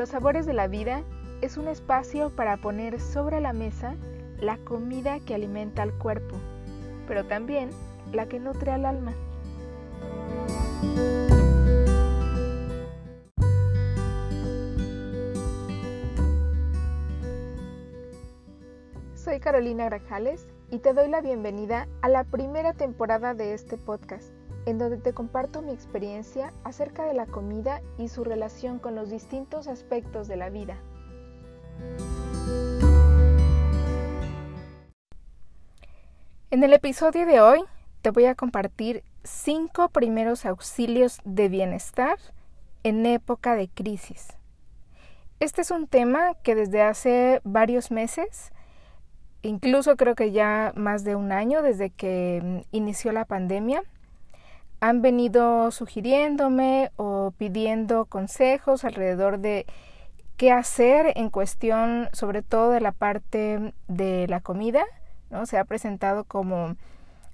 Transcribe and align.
Los 0.00 0.08
sabores 0.08 0.46
de 0.46 0.54
la 0.54 0.66
vida 0.66 1.04
es 1.42 1.58
un 1.58 1.68
espacio 1.68 2.30
para 2.34 2.56
poner 2.56 2.98
sobre 3.02 3.38
la 3.38 3.52
mesa 3.52 3.96
la 4.38 4.56
comida 4.56 5.20
que 5.20 5.34
alimenta 5.34 5.82
al 5.82 5.92
cuerpo, 5.92 6.36
pero 7.06 7.26
también 7.26 7.68
la 8.10 8.26
que 8.26 8.40
nutre 8.40 8.70
al 8.70 8.86
alma. 8.86 9.12
Soy 19.14 19.38
Carolina 19.38 19.84
Grajales 19.84 20.46
y 20.70 20.78
te 20.78 20.94
doy 20.94 21.10
la 21.10 21.20
bienvenida 21.20 21.88
a 22.00 22.08
la 22.08 22.24
primera 22.24 22.72
temporada 22.72 23.34
de 23.34 23.52
este 23.52 23.76
podcast, 23.76 24.32
en 24.70 24.78
donde 24.78 24.98
te 24.98 25.12
comparto 25.12 25.62
mi 25.62 25.72
experiencia 25.72 26.52
acerca 26.64 27.04
de 27.04 27.12
la 27.12 27.26
comida 27.26 27.82
y 27.98 28.08
su 28.08 28.24
relación 28.24 28.78
con 28.78 28.94
los 28.94 29.10
distintos 29.10 29.66
aspectos 29.66 30.28
de 30.28 30.36
la 30.36 30.48
vida. 30.48 30.78
En 36.50 36.62
el 36.62 36.72
episodio 36.72 37.26
de 37.26 37.40
hoy 37.40 37.64
te 38.02 38.10
voy 38.10 38.26
a 38.26 38.34
compartir 38.34 39.02
cinco 39.24 39.88
primeros 39.88 40.46
auxilios 40.46 41.20
de 41.24 41.48
bienestar 41.48 42.18
en 42.82 43.06
época 43.06 43.54
de 43.56 43.68
crisis. 43.68 44.28
Este 45.40 45.62
es 45.62 45.70
un 45.70 45.86
tema 45.86 46.34
que 46.42 46.54
desde 46.54 46.82
hace 46.82 47.40
varios 47.44 47.90
meses, 47.90 48.52
incluso 49.42 49.96
creo 49.96 50.14
que 50.14 50.32
ya 50.32 50.72
más 50.76 51.02
de 51.02 51.16
un 51.16 51.32
año 51.32 51.62
desde 51.62 51.90
que 51.90 52.40
mm, 52.42 52.76
inició 52.76 53.12
la 53.12 53.24
pandemia, 53.24 53.82
han 54.80 55.02
venido 55.02 55.70
sugiriéndome 55.70 56.90
o 56.96 57.32
pidiendo 57.36 58.06
consejos 58.06 58.84
alrededor 58.84 59.38
de 59.38 59.66
qué 60.36 60.52
hacer 60.52 61.12
en 61.16 61.28
cuestión 61.28 62.08
sobre 62.12 62.42
todo 62.42 62.70
de 62.70 62.80
la 62.80 62.92
parte 62.92 63.74
de 63.88 64.26
la 64.26 64.40
comida, 64.40 64.84
¿no? 65.28 65.44
Se 65.44 65.58
ha 65.58 65.64
presentado 65.64 66.24
como 66.24 66.76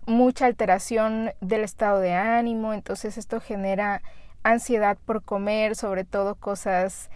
mucha 0.07 0.47
alteración 0.47 1.31
del 1.41 1.63
estado 1.63 2.01
de 2.01 2.15
ánimo, 2.15 2.75
entonces 2.75 3.17
esto 3.17 3.41
genera 3.41 4.03
ansiedad 4.43 4.99
por 5.05 5.23
comer, 5.23 5.77
sobre 5.77 6.05
todo 6.05 6.35
cosas 6.35 7.11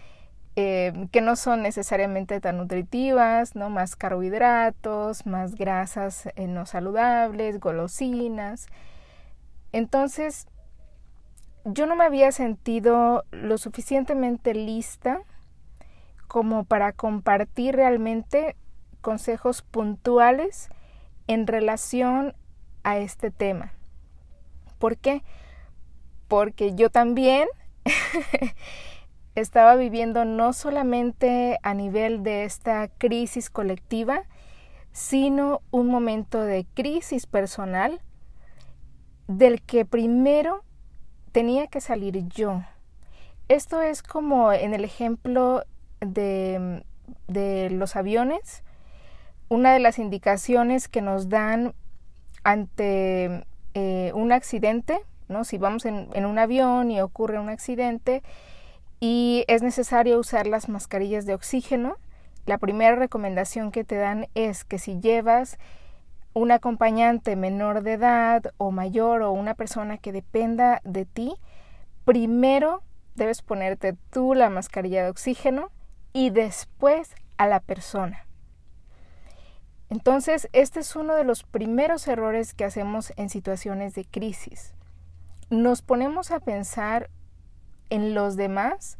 eh, 0.57 1.07
que 1.11 1.21
no 1.21 1.37
son 1.37 1.61
necesariamente 1.61 2.41
tan 2.41 2.57
nutritivas, 2.57 3.55
¿no? 3.55 3.69
Más 3.69 3.95
carbohidratos, 3.95 5.25
más 5.25 5.55
grasas 5.55 6.27
eh, 6.35 6.47
no 6.47 6.65
saludables, 6.65 7.59
golosinas. 7.59 8.67
Entonces, 9.71 10.47
yo 11.65 11.85
no 11.85 11.95
me 11.95 12.05
había 12.05 12.31
sentido 12.31 13.23
lo 13.31 13.57
suficientemente 13.57 14.53
lista 14.53 15.21
como 16.27 16.63
para 16.63 16.93
compartir 16.93 17.75
realmente 17.75 18.55
consejos 19.01 19.61
puntuales 19.61 20.69
en 21.27 21.47
relación 21.47 22.33
a 22.83 22.97
este 22.97 23.31
tema. 23.31 23.73
¿Por 24.79 24.97
qué? 24.97 25.23
Porque 26.27 26.73
yo 26.73 26.89
también 26.89 27.47
estaba 29.35 29.75
viviendo 29.75 30.25
no 30.25 30.53
solamente 30.53 31.59
a 31.63 31.73
nivel 31.73 32.23
de 32.23 32.43
esta 32.45 32.87
crisis 32.87 33.49
colectiva, 33.49 34.23
sino 34.91 35.61
un 35.71 35.87
momento 35.87 36.41
de 36.41 36.65
crisis 36.73 37.25
personal 37.27 38.01
del 39.37 39.61
que 39.61 39.85
primero 39.85 40.63
tenía 41.31 41.67
que 41.67 41.81
salir 41.81 42.27
yo. 42.27 42.61
Esto 43.47 43.81
es 43.81 44.03
como 44.03 44.51
en 44.53 44.73
el 44.73 44.83
ejemplo 44.83 45.63
de, 45.99 46.83
de 47.27 47.69
los 47.69 47.95
aviones, 47.95 48.63
una 49.49 49.73
de 49.73 49.79
las 49.79 49.99
indicaciones 49.99 50.87
que 50.87 51.01
nos 51.01 51.29
dan 51.29 51.73
ante 52.43 53.45
eh, 53.73 54.11
un 54.15 54.31
accidente, 54.31 54.99
¿no? 55.27 55.43
si 55.43 55.57
vamos 55.57 55.85
en, 55.85 56.09
en, 56.13 56.25
un 56.25 56.39
avión 56.39 56.91
y 56.91 57.01
ocurre 57.01 57.39
un 57.39 57.49
accidente 57.49 58.23
y 58.99 59.43
es 59.47 59.61
necesario 59.61 60.19
usar 60.19 60.47
las 60.47 60.69
mascarillas 60.69 61.25
de 61.25 61.33
oxígeno, 61.33 61.97
la 62.45 62.57
primera 62.57 62.95
recomendación 62.95 63.71
que 63.71 63.83
te 63.83 63.95
dan 63.95 64.27
es 64.35 64.63
que 64.63 64.79
si 64.79 64.99
llevas 64.99 65.57
un 66.33 66.51
acompañante 66.51 67.35
menor 67.35 67.83
de 67.83 67.93
edad 67.93 68.53
o 68.57 68.71
mayor 68.71 69.21
o 69.21 69.31
una 69.31 69.53
persona 69.53 69.97
que 69.97 70.11
dependa 70.11 70.81
de 70.83 71.05
ti, 71.05 71.35
primero 72.05 72.83
debes 73.15 73.41
ponerte 73.41 73.97
tú 74.11 74.33
la 74.33 74.49
mascarilla 74.49 75.03
de 75.03 75.09
oxígeno 75.09 75.69
y 76.13 76.29
después 76.29 77.15
a 77.37 77.47
la 77.47 77.59
persona. 77.59 78.25
Entonces, 79.89 80.47
este 80.53 80.79
es 80.79 80.95
uno 80.95 81.15
de 81.15 81.25
los 81.25 81.43
primeros 81.43 82.07
errores 82.07 82.53
que 82.53 82.63
hacemos 82.63 83.11
en 83.17 83.29
situaciones 83.29 83.93
de 83.93 84.05
crisis. 84.05 84.73
Nos 85.49 85.81
ponemos 85.81 86.31
a 86.31 86.39
pensar 86.39 87.09
en 87.89 88.13
los 88.13 88.37
demás, 88.37 88.97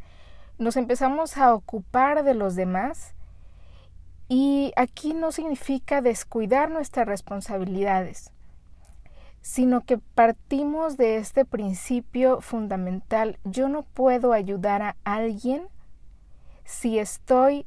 nos 0.58 0.76
empezamos 0.76 1.38
a 1.38 1.56
ocupar 1.56 2.26
de 2.26 2.34
los 2.34 2.56
demás 2.56 3.16
y 4.34 4.72
aquí 4.78 5.14
no 5.14 5.34
significa 5.34 6.02
descuidar 6.02 6.72
nuestras 6.72 7.06
responsabilidades, 7.06 8.32
sino 9.42 9.82
que 9.82 9.98
partimos 9.98 10.96
de 10.96 11.18
este 11.18 11.44
principio 11.44 12.40
fundamental. 12.40 13.40
Yo 13.44 13.68
no 13.68 13.84
puedo 13.84 14.32
ayudar 14.32 14.84
a 14.84 14.96
alguien 15.04 15.68
si 16.64 16.98
estoy 16.98 17.66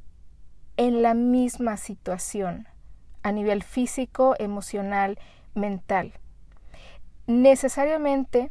en 0.79 1.03
la 1.03 1.13
misma 1.13 1.77
situación 1.77 2.67
a 3.23 3.31
nivel 3.31 3.63
físico, 3.63 4.35
emocional, 4.39 5.19
mental. 5.55 6.15
Necesariamente 7.27 8.51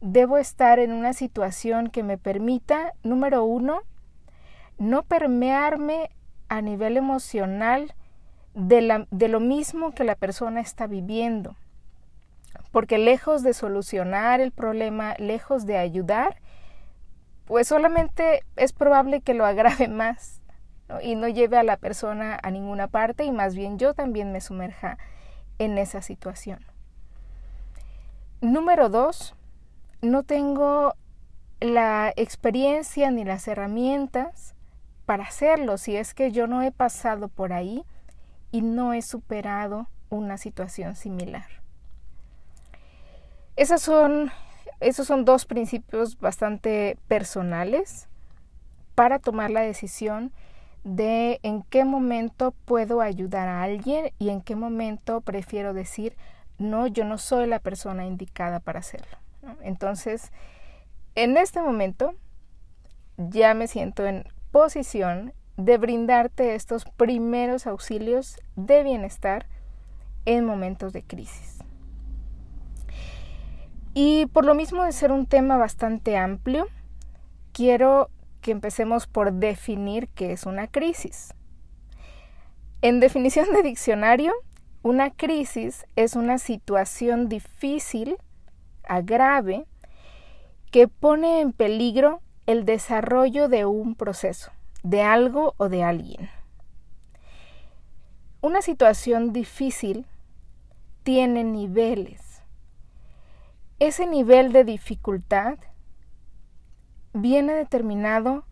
debo 0.00 0.38
estar 0.38 0.78
en 0.78 0.92
una 0.92 1.12
situación 1.12 1.90
que 1.90 2.04
me 2.04 2.18
permita, 2.18 2.92
número 3.02 3.42
uno, 3.42 3.80
no 4.78 5.02
permearme 5.02 6.10
a 6.48 6.62
nivel 6.62 6.96
emocional 6.96 7.94
de, 8.54 9.06
de, 9.10 9.28
lo 9.28 9.40
mismo 9.40 9.92
que 9.92 10.04
la 10.04 10.14
persona 10.14 10.60
está 10.60 10.86
viviendo. 10.86 11.56
Porque 12.72 12.98
lejos 12.98 13.42
de 13.42 13.52
solucionar 13.52 14.40
el 14.40 14.52
problema, 14.52 15.14
lejos 15.18 15.66
de 15.66 15.78
ayudar, 15.78 16.36
pues 17.46 17.68
solamente 17.68 18.42
es 18.56 18.72
probable 18.72 19.20
que 19.20 19.34
lo 19.34 19.46
agrave 19.46 19.88
más 19.88 20.40
y 21.02 21.16
no 21.16 21.28
lleve 21.28 21.58
a 21.58 21.62
la 21.62 21.76
persona 21.76 22.38
a 22.42 22.50
ninguna 22.50 22.88
parte 22.88 23.24
y 23.24 23.32
más 23.32 23.54
bien 23.54 23.78
yo 23.78 23.94
también 23.94 24.32
me 24.32 24.40
sumerja 24.40 24.98
en 25.58 25.78
esa 25.78 26.02
situación. 26.02 26.60
Número 28.40 28.88
dos, 28.88 29.34
no 30.02 30.22
tengo 30.22 30.94
la 31.60 32.12
experiencia 32.16 33.10
ni 33.10 33.24
las 33.24 33.48
herramientas 33.48 34.55
para 35.06 35.24
hacerlo 35.24 35.78
si 35.78 35.96
es 35.96 36.12
que 36.12 36.32
yo 36.32 36.46
no 36.46 36.62
he 36.62 36.72
pasado 36.72 37.28
por 37.28 37.52
ahí 37.52 37.84
y 38.50 38.60
no 38.62 38.92
he 38.92 39.02
superado 39.02 39.88
una 40.10 40.36
situación 40.36 40.96
similar. 40.96 41.46
Esas 43.56 43.80
son, 43.80 44.30
esos 44.80 45.06
son 45.06 45.24
dos 45.24 45.46
principios 45.46 46.18
bastante 46.18 46.98
personales 47.08 48.08
para 48.94 49.18
tomar 49.18 49.50
la 49.50 49.60
decisión 49.60 50.32
de 50.84 51.40
en 51.42 51.62
qué 51.62 51.84
momento 51.84 52.52
puedo 52.64 53.00
ayudar 53.00 53.48
a 53.48 53.62
alguien 53.62 54.12
y 54.18 54.28
en 54.30 54.40
qué 54.40 54.56
momento 54.56 55.20
prefiero 55.20 55.72
decir, 55.72 56.16
no, 56.58 56.86
yo 56.86 57.04
no 57.04 57.18
soy 57.18 57.46
la 57.46 57.58
persona 57.58 58.06
indicada 58.06 58.60
para 58.60 58.80
hacerlo. 58.80 59.18
Entonces, 59.62 60.32
en 61.14 61.36
este 61.36 61.60
momento 61.60 62.14
ya 63.16 63.54
me 63.54 63.66
siento 63.66 64.06
en 64.06 64.24
posición 64.50 65.32
de 65.56 65.78
brindarte 65.78 66.54
estos 66.54 66.84
primeros 66.84 67.66
auxilios 67.66 68.38
de 68.56 68.82
bienestar 68.82 69.46
en 70.24 70.44
momentos 70.44 70.92
de 70.92 71.02
crisis. 71.02 71.58
Y 73.94 74.26
por 74.26 74.44
lo 74.44 74.54
mismo 74.54 74.84
de 74.84 74.92
ser 74.92 75.10
un 75.12 75.24
tema 75.24 75.56
bastante 75.56 76.18
amplio, 76.18 76.66
quiero 77.52 78.10
que 78.42 78.50
empecemos 78.50 79.06
por 79.06 79.32
definir 79.32 80.08
qué 80.08 80.32
es 80.32 80.44
una 80.44 80.66
crisis. 80.68 81.32
En 82.82 83.00
definición 83.00 83.50
de 83.52 83.62
diccionario, 83.62 84.34
una 84.82 85.10
crisis 85.10 85.86
es 85.96 86.14
una 86.14 86.38
situación 86.38 87.28
difícil, 87.28 88.18
grave, 89.04 89.66
que 90.70 90.86
pone 90.86 91.40
en 91.40 91.52
peligro 91.52 92.20
el 92.46 92.64
desarrollo 92.64 93.48
de 93.48 93.66
un 93.66 93.94
proceso, 93.94 94.52
de 94.82 95.02
algo 95.02 95.54
o 95.56 95.68
de 95.68 95.82
alguien. 95.82 96.30
Una 98.40 98.62
situación 98.62 99.32
difícil 99.32 100.06
tiene 101.02 101.44
niveles. 101.44 102.42
Ese 103.78 104.06
nivel 104.06 104.52
de 104.52 104.64
dificultad 104.64 105.58
viene 107.12 107.54
determinado 107.54 108.44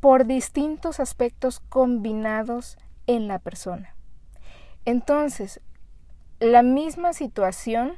por 0.00 0.26
distintos 0.26 0.98
aspectos 0.98 1.60
combinados 1.60 2.76
en 3.06 3.28
la 3.28 3.38
persona. 3.38 3.94
Entonces, 4.84 5.60
la 6.40 6.62
misma 6.62 7.12
situación 7.12 7.92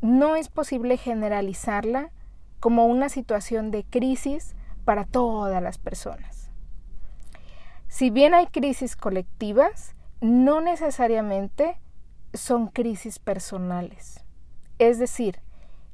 no 0.00 0.34
es 0.34 0.48
posible 0.48 0.96
generalizarla 0.96 2.10
como 2.60 2.86
una 2.86 3.08
situación 3.08 3.70
de 3.70 3.84
crisis 3.84 4.54
para 4.84 5.04
todas 5.04 5.62
las 5.62 5.78
personas. 5.78 6.50
Si 7.88 8.10
bien 8.10 8.34
hay 8.34 8.46
crisis 8.46 8.94
colectivas, 8.94 9.96
no 10.20 10.60
necesariamente 10.60 11.80
son 12.32 12.68
crisis 12.68 13.18
personales. 13.18 14.24
Es 14.78 14.98
decir, 14.98 15.40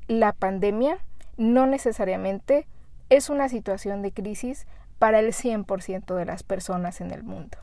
la 0.09 0.33
pandemia 0.33 0.99
no 1.37 1.67
necesariamente 1.67 2.67
es 3.09 3.31
una 3.31 3.49
situación 3.49 4.03
de 4.03 4.13
crisis 4.13 4.67
para 4.99 5.21
el 5.21 5.33
100% 5.33 6.15
de 6.15 6.25
las 6.25 6.43
personas 6.43 7.01
en 7.01 7.11
el 7.11 7.23
mundo. 7.23 7.59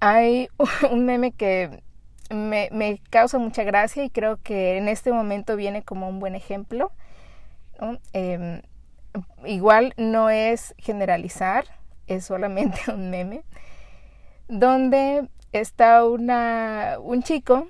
Hay 0.00 0.48
un 0.90 1.04
meme 1.04 1.32
que 1.32 1.82
me, 2.30 3.00
causa 3.10 3.38
mucha 3.38 3.62
gracia 3.62 4.04
y 4.04 4.10
creo 4.10 4.38
que 4.42 4.78
en 4.78 4.88
este 4.88 5.12
momento 5.12 5.56
viene 5.56 5.82
como 5.82 6.08
un 6.08 6.18
buen 6.18 6.34
ejemplo. 6.34 6.92
Em, 8.12 8.62
igual 9.44 9.94
no 9.96 10.30
es 10.30 10.74
generalizar, 10.78 11.64
es 12.06 12.24
solamente 12.24 12.80
un 12.92 13.10
meme, 13.10 13.42
donde 14.48 15.28
está 15.52 16.04
una, 16.04 16.96
un 17.00 17.22
chico 17.22 17.68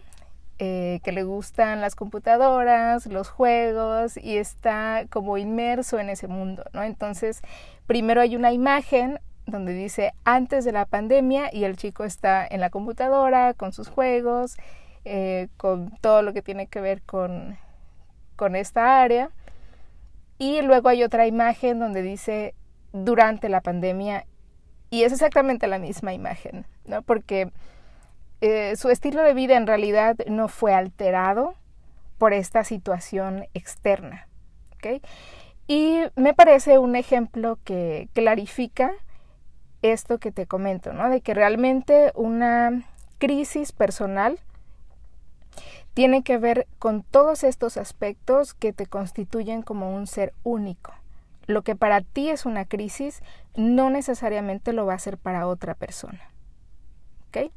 eh, 0.58 1.00
que 1.02 1.12
le 1.12 1.24
gustan 1.24 1.80
las 1.80 1.96
computadoras, 1.96 3.06
los 3.06 3.28
juegos 3.28 4.16
y 4.16 4.36
está 4.36 5.06
como 5.10 5.38
inmerso 5.38 5.98
en 5.98 6.10
ese 6.10 6.28
mundo, 6.28 6.64
¿no? 6.72 6.82
Entonces, 6.82 7.42
primero 7.86 8.20
hay 8.20 8.36
una 8.36 8.52
imagen 8.52 9.18
donde 9.46 9.72
dice 9.72 10.12
antes 10.24 10.64
de 10.64 10.72
la 10.72 10.86
pandemia 10.86 11.50
y 11.52 11.64
el 11.64 11.76
chico 11.76 12.04
está 12.04 12.46
en 12.46 12.60
la 12.60 12.70
computadora 12.70 13.54
con 13.54 13.72
sus 13.72 13.88
juegos, 13.88 14.56
eh, 15.04 15.48
con 15.56 15.90
todo 16.00 16.22
lo 16.22 16.32
que 16.32 16.42
tiene 16.42 16.68
que 16.68 16.80
ver 16.80 17.02
con, 17.02 17.58
con 18.36 18.54
esta 18.54 19.02
área. 19.02 19.30
Y 20.42 20.60
luego 20.60 20.88
hay 20.88 21.04
otra 21.04 21.28
imagen 21.28 21.78
donde 21.78 22.02
dice 22.02 22.56
durante 22.92 23.48
la 23.48 23.60
pandemia 23.60 24.26
y 24.90 25.04
es 25.04 25.12
exactamente 25.12 25.68
la 25.68 25.78
misma 25.78 26.14
imagen, 26.14 26.66
¿no? 26.84 27.02
Porque 27.02 27.52
eh, 28.40 28.74
su 28.74 28.90
estilo 28.90 29.22
de 29.22 29.34
vida 29.34 29.56
en 29.56 29.68
realidad 29.68 30.16
no 30.26 30.48
fue 30.48 30.74
alterado 30.74 31.54
por 32.18 32.32
esta 32.32 32.64
situación 32.64 33.46
externa. 33.54 34.26
Y 35.68 36.00
me 36.16 36.34
parece 36.34 36.80
un 36.80 36.96
ejemplo 36.96 37.60
que 37.62 38.08
clarifica 38.12 38.90
esto 39.82 40.18
que 40.18 40.32
te 40.32 40.48
comento, 40.48 40.92
¿no? 40.92 41.08
de 41.08 41.20
que 41.20 41.34
realmente 41.34 42.10
una 42.16 42.82
crisis 43.18 43.70
personal 43.70 44.40
tiene 45.94 46.22
que 46.22 46.38
ver 46.38 46.66
con 46.78 47.02
todos 47.02 47.44
estos 47.44 47.76
aspectos 47.76 48.54
que 48.54 48.72
te 48.72 48.86
constituyen 48.86 49.62
como 49.62 49.94
un 49.94 50.06
ser 50.06 50.32
único. 50.42 50.94
Lo 51.46 51.62
que 51.62 51.76
para 51.76 52.00
ti 52.00 52.30
es 52.30 52.46
una 52.46 52.64
crisis 52.64 53.22
no 53.56 53.90
necesariamente 53.90 54.72
lo 54.72 54.86
va 54.86 54.94
a 54.94 54.98
ser 54.98 55.18
para 55.18 55.46
otra 55.46 55.74
persona. 55.74 56.20
¿Ok? 57.28 57.52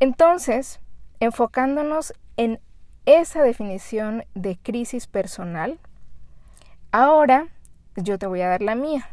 Entonces, 0.00 0.80
enfocándonos 1.20 2.12
en 2.36 2.60
esa 3.06 3.42
definición 3.42 4.24
de 4.34 4.58
crisis 4.58 5.06
personal, 5.06 5.78
ahora 6.90 7.48
yo 7.96 8.18
te 8.18 8.26
voy 8.26 8.40
a 8.42 8.48
dar 8.48 8.62
la 8.62 8.74
mía. 8.74 9.08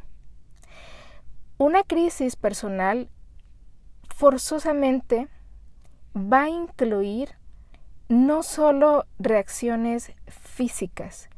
Una 1.57 1.83
crisis 1.83 2.35
personal 2.35 3.09
forzosamente 4.09 5.27
va 6.15 6.43
a 6.43 6.49
incluir 6.49 7.38
no 8.09 8.43
solo 8.43 9.05
reacciones 9.19 10.11
físicas, 10.27 11.29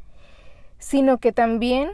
sino 0.79 1.19
que 1.19 1.31
también 1.31 1.91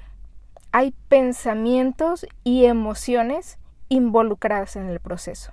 hay 0.71 0.94
pensamientos 1.09 2.25
y 2.44 2.65
emociones 2.65 3.57
involucradas 3.89 4.75
en 4.75 4.88
el 4.88 5.00
proceso 5.00 5.51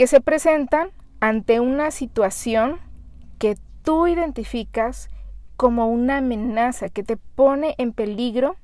que 0.00 0.06
se 0.06 0.22
presentan 0.22 0.92
ante 1.20 1.60
una 1.60 1.90
situación 1.90 2.80
que 3.38 3.58
tú 3.82 4.06
identificas 4.06 5.10
como 5.58 5.88
una 5.88 6.16
amenaza 6.16 6.88
que 6.88 7.02
te 7.02 7.18
pone 7.18 7.74
en 7.76 7.92
peligro 7.92 8.56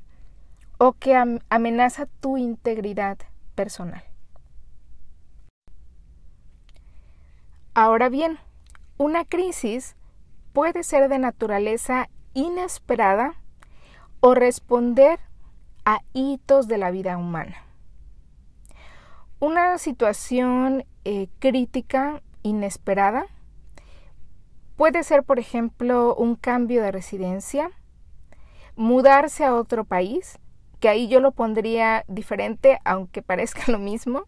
o 0.78 0.94
que 0.94 1.14
amenaza 1.50 2.06
tu 2.20 2.38
integridad 2.38 3.19
personal. 3.54 4.02
Ahora 7.75 8.08
bien, 8.08 8.38
una 8.98 9.25
crisis 9.25 9.96
puede 10.52 10.82
ser 10.82 11.08
de 11.08 11.19
naturaleza 11.19 12.08
inesperada 12.34 13.34
o 14.20 14.34
responder 14.34 15.20
a 15.84 16.00
hitos 16.12 16.69
de 16.69 16.78
la 16.78 16.90
vida 16.90 17.16
humana. 17.16 17.56
Una 19.38 19.78
situación 19.78 20.84
eh, 21.04 21.28
crítica 21.38 22.22
inesperada 22.43 23.26
puede 24.76 25.02
ser, 25.02 25.22
por 25.25 25.38
ejemplo, 25.38 26.14
un 26.14 26.37
cambio 26.37 26.82
de 26.82 26.93
residencia, 26.93 27.70
mudarse 28.76 29.44
a 29.44 29.54
otro 29.54 29.84
país, 29.84 30.38
que 30.81 30.88
ahí 30.88 31.08
yo 31.08 31.20
lo 31.20 31.32
pondría 31.32 32.04
diferente, 32.08 32.78
aunque 32.84 33.22
parezca 33.22 33.62
lo 33.72 33.78
mismo. 33.78 34.25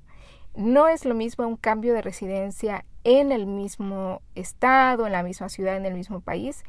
No 0.58 0.88
es 0.88 1.04
lo 1.04 1.14
mismo 1.14 1.46
un 1.46 1.56
cambio 1.56 1.94
de 1.94 2.02
residencia 2.02 2.84
en 3.04 3.30
el 3.30 3.46
mismo 3.46 4.22
estado, 4.34 5.06
en 5.06 5.12
la 5.12 5.22
misma 5.22 5.48
ciudad, 5.48 5.76
en 5.76 5.86
el 5.86 5.94
mismo 5.94 6.20
país, 6.20 6.64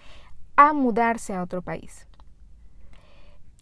a 0.56 0.74
mudarse 0.74 1.34
a 1.34 1.42
otro 1.42 1.64
país. 1.64 2.08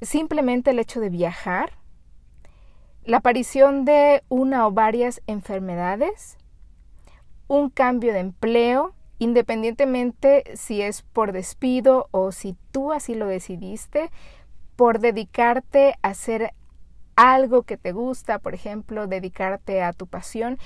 Simplemente 0.01 0.71
el 0.71 0.79
hecho 0.79 1.00
de 1.00 1.09
viajar 1.09 1.71
la 3.06 3.18
aparición 3.18 3.85
de 3.85 4.21
una 4.27 4.68
o 4.68 4.71
varias 4.71 5.21
enfermedades, 5.27 6.38
un 7.47 7.69
cambio 7.69 8.12
de 8.12 8.19
empleo, 8.19 8.94
independientemente 9.19 10.44
si 10.57 10.81
es 10.81 11.03
por 11.03 11.31
despido 11.31 12.09
o 12.12 12.33
si 12.33 12.57
tú 12.73 12.91
así 12.91 13.15
lo 13.15 13.27
decidiste, 13.27 14.11
por 14.75 14.99
dedicarte 14.99 15.95
a 16.01 16.09
hacer 16.09 16.54
algo 17.18 17.64
que 17.64 17.76
te 17.76 17.92
gusta, 17.92 18.40
por 18.40 18.54
ejemplo, 18.54 19.07
dedicarte 19.07 19.83
a 19.83 19.92
tu 19.92 20.07
pasión, 20.07 20.57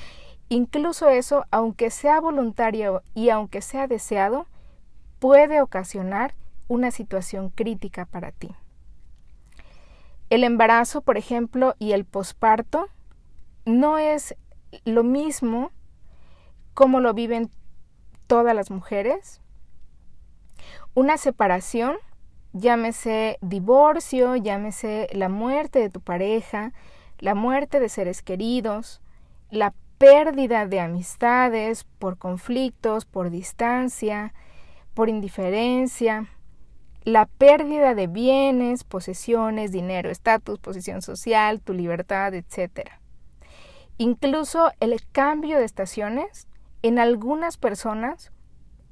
incluso 0.50 1.10
eso, 1.10 1.46
aunque 1.50 1.90
sea 1.90 2.20
voluntario 2.20 3.02
y 3.16 3.30
aunque 3.30 3.62
sea 3.62 3.88
deseado, 3.88 4.46
puede 5.20 5.62
ocasionar 5.62 6.36
una 6.68 6.92
situación 6.92 7.50
crítica 7.50 8.06
para 8.06 8.32
ti. 8.32 8.54
El 10.30 10.44
embarazo, 10.44 11.02
por 11.02 11.18
ejemplo, 11.18 11.76
y 11.80 11.94
el 11.94 12.06
posparto 12.06 12.88
no 13.66 13.98
es 13.98 14.36
lo 14.86 15.04
mismo 15.04 15.72
como 16.74 17.00
lo 17.00 17.14
viven 17.14 17.50
todas 18.28 18.56
las 18.56 18.72
mujeres. 18.72 19.42
Una 20.94 21.18
separación, 21.18 21.96
llámese 22.54 23.38
divorcio, 23.42 24.36
llámese 24.36 25.08
la 25.14 25.30
muerte 25.30 25.80
de 25.80 25.90
tu 25.90 26.02
pareja, 26.02 26.74
la 27.20 27.36
muerte 27.36 27.80
de 27.80 27.90
seres 27.90 28.22
queridos, 28.22 29.02
la 29.50 29.74
pérdida 29.98 30.66
de 30.66 30.80
amistades 30.80 31.86
por 32.00 32.18
conflictos, 32.18 33.06
por 33.06 33.30
distancia, 33.30 34.34
por 34.94 35.10
indiferencia, 35.10 36.28
la 37.04 37.26
pérdida 37.26 37.96
de 37.96 38.08
bienes, 38.08 38.84
posesiones, 38.84 39.72
dinero, 39.72 40.10
estatus, 40.10 40.60
posición 40.60 41.02
social, 41.02 41.62
tu 41.62 41.74
libertad, 41.74 42.34
etc. 42.34 42.90
Incluso 43.98 44.72
el 44.80 45.00
cambio 45.12 45.58
de 45.58 45.66
estaciones 45.66 46.48
en 46.82 47.00
algunas 47.00 47.58
personas 47.58 48.32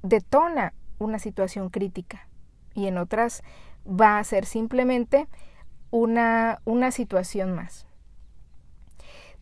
detona 0.01 0.73
una 0.99 1.19
situación 1.19 1.69
crítica 1.69 2.28
y 2.79 2.87
en 2.87 2.97
otras 2.97 3.43
va 3.85 4.17
a 4.17 4.23
ser 4.23 4.45
simplemente 4.45 5.27
una, 5.91 6.61
una 6.65 6.91
situación 6.91 7.53
más. 7.53 7.85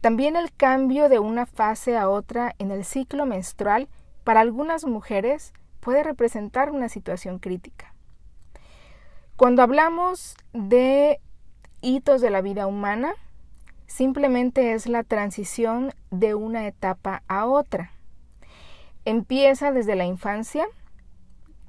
También 0.01 0.35
el 0.35 0.51
cambio 0.53 1.09
de 1.09 1.19
una 1.19 1.45
fase 1.45 1.97
a 1.97 2.09
otra 2.09 2.55
en 2.59 2.71
el 2.71 2.85
ciclo 2.85 3.25
menstrual 3.25 3.89
para 4.23 4.41
algunas 4.41 4.85
mujeres 4.85 5.53
puede 5.79 6.03
representar 6.03 6.71
una 6.71 6.89
situación 6.89 7.39
crítica. 7.39 7.93
Cuando 9.35 9.61
hablamos 9.61 10.35
de 10.53 11.19
hitos 11.81 12.21
de 12.21 12.29
la 12.29 12.41
vida 12.41 12.67
humana, 12.67 13.13
simplemente 13.85 14.73
es 14.73 14.87
la 14.87 15.03
transición 15.03 15.93
de 16.11 16.35
una 16.35 16.67
etapa 16.67 17.23
a 17.27 17.45
otra. 17.45 17.91
Empieza 19.05 19.71
desde 19.71 19.95
la 19.95 20.05
infancia, 20.05 20.67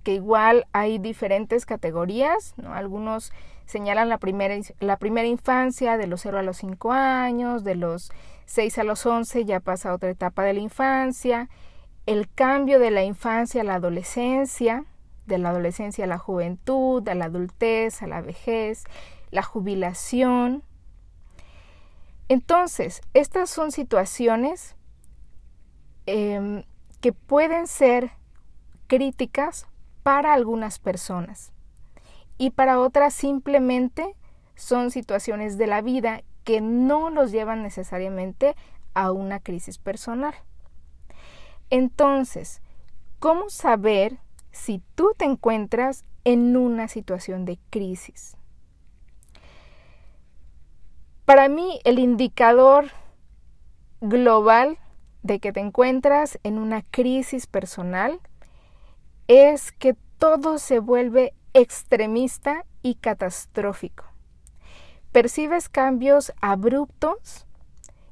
que 0.08 0.14
igual 0.14 0.66
hay 0.72 0.98
diferentes 0.98 1.66
categorías, 1.66 2.54
¿no? 2.56 2.72
Algunos 2.72 3.30
señalan 3.66 4.08
la 4.08 4.16
primera, 4.16 4.54
la 4.80 4.96
primera 4.96 5.28
infancia 5.28 5.98
de 5.98 6.06
los 6.06 6.22
0 6.22 6.38
a 6.38 6.42
los 6.42 6.56
5 6.56 6.92
años, 6.92 7.62
de 7.62 7.74
los 7.74 8.10
6 8.46 8.78
a 8.78 8.84
los 8.84 9.04
11 9.04 9.44
ya 9.44 9.60
pasa 9.60 9.92
otra 9.92 10.08
etapa 10.08 10.44
de 10.44 10.54
la 10.54 10.60
infancia, 10.60 11.50
el 12.06 12.26
cambio 12.26 12.78
de 12.78 12.90
la 12.90 13.04
infancia 13.04 13.60
a 13.60 13.64
la 13.64 13.74
adolescencia, 13.74 14.86
de 15.26 15.36
la 15.36 15.50
adolescencia 15.50 16.06
a 16.06 16.08
la 16.08 16.16
juventud, 16.16 17.06
a 17.06 17.14
la 17.14 17.26
adultez, 17.26 18.00
a 18.00 18.06
la 18.06 18.22
vejez, 18.22 18.84
la 19.30 19.42
jubilación. 19.42 20.62
Entonces, 22.30 23.02
estas 23.12 23.50
son 23.50 23.72
situaciones 23.72 24.74
em, 26.06 26.64
que 27.02 27.12
pueden 27.12 27.66
ser 27.66 28.12
críticas 28.86 29.66
para 30.02 30.34
algunas 30.34 30.78
personas 30.78 31.52
y 32.38 32.50
para 32.50 32.78
otras 32.78 33.14
simplemente 33.14 34.14
son 34.54 34.90
situaciones 34.90 35.58
de 35.58 35.66
la 35.66 35.82
vida 35.82 36.22
que 36.44 36.60
no 36.60 37.10
los 37.10 37.30
llevan 37.30 37.62
necesariamente 37.62 38.56
a 38.94 39.12
una 39.12 39.40
crisis 39.40 39.78
personal. 39.78 40.34
Entonces, 41.70 42.62
¿cómo 43.18 43.50
saber 43.50 44.18
si 44.50 44.82
tú 44.94 45.12
te 45.16 45.24
encuentras 45.24 46.04
en 46.24 46.56
una 46.56 46.88
situación 46.88 47.44
de 47.44 47.58
crisis? 47.70 48.36
Para 51.24 51.48
mí, 51.48 51.80
el 51.84 51.98
indicador 51.98 52.90
global 54.00 54.78
de 55.22 55.40
que 55.40 55.52
te 55.52 55.60
encuentras 55.60 56.38
en 56.42 56.58
una 56.58 56.82
crisis 56.82 57.46
personal 57.46 58.20
es 59.28 59.72
que 59.72 59.94
todo 60.18 60.58
se 60.58 60.80
vuelve 60.80 61.34
extremista 61.52 62.64
y 62.82 62.96
catastrófico. 62.96 64.04
Percibes 65.12 65.68
cambios 65.68 66.32
abruptos 66.40 67.46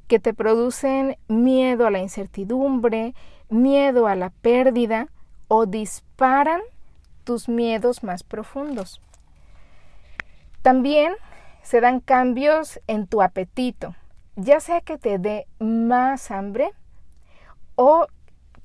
que 0.06 0.18
te 0.18 0.35
producen 0.35 1.18
miedo 1.28 1.87
a 1.87 1.90
la 1.90 1.99
incertidumbre, 1.99 3.14
miedo 3.49 4.06
a 4.06 4.14
la 4.14 4.30
pérdida 4.30 5.08
o 5.49 5.66
disparan 5.66 6.61
tus 7.25 7.49
miedos 7.49 8.02
más 8.02 8.23
profundos. 8.23 9.00
También 10.62 11.14
se 11.62 11.80
dan 11.80 12.00
cambios 12.00 12.80
en 12.87 13.06
tu 13.06 13.23
apetito, 13.23 13.94
ya 14.37 14.61
sea 14.61 14.80
que 14.80 14.99
te 14.99 15.18
dé 15.18 15.46
más 15.58 16.30
hambre 16.30 16.70
o 17.75 18.06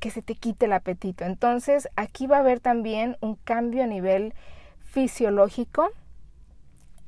que 0.01 0.10
se 0.10 0.22
te 0.22 0.36
quite 0.36 0.65
el 0.65 0.74
apetito. 0.74 1.24
Entonces 1.24 1.88
aquí 1.96 2.27
va 2.27 2.38
a 2.38 2.39
haber 2.39 2.60
también 2.60 3.15
un 3.22 3.36
cambio 3.36 3.84
a 3.84 3.88
nivel 3.88 4.34
fisiológico 4.81 5.89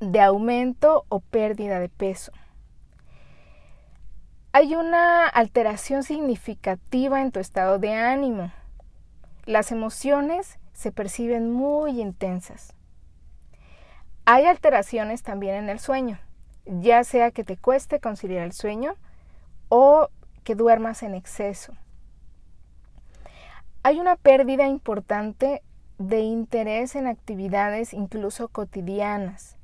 de 0.00 0.20
aumento 0.20 1.04
o 1.08 1.20
pérdida 1.20 1.80
de 1.80 1.90
peso. 1.90 2.32
Hay 4.52 4.76
una 4.76 5.26
alteración 5.26 6.04
significativa 6.04 7.20
en 7.20 7.32
tu 7.32 7.40
estado 7.40 7.80
de 7.80 7.94
ánimo. 7.94 8.52
Las 9.44 9.72
emociones 9.72 10.58
se 10.72 10.92
perciben 10.92 11.50
muy 11.50 12.00
intensas. 12.00 12.74
Hay 14.24 14.46
alteraciones 14.46 15.24
también 15.24 15.56
en 15.56 15.68
el 15.68 15.80
sueño, 15.80 16.20
ya 16.64 17.02
sea 17.02 17.32
que 17.32 17.42
te 17.42 17.56
cueste 17.56 17.98
conciliar 17.98 18.44
el 18.44 18.52
sueño 18.52 18.94
o 19.68 20.08
que 20.44 20.54
duermas 20.54 21.02
en 21.02 21.14
exceso 21.14 21.74
hay 23.84 24.00
una 24.00 24.16
pérdida 24.16 24.66
importante 24.66 25.62
de 25.98 26.20
interés 26.20 26.96
en 26.96 27.06
actividades 27.06 27.92
incluso 27.92 28.48
cotidianas. 28.48 29.58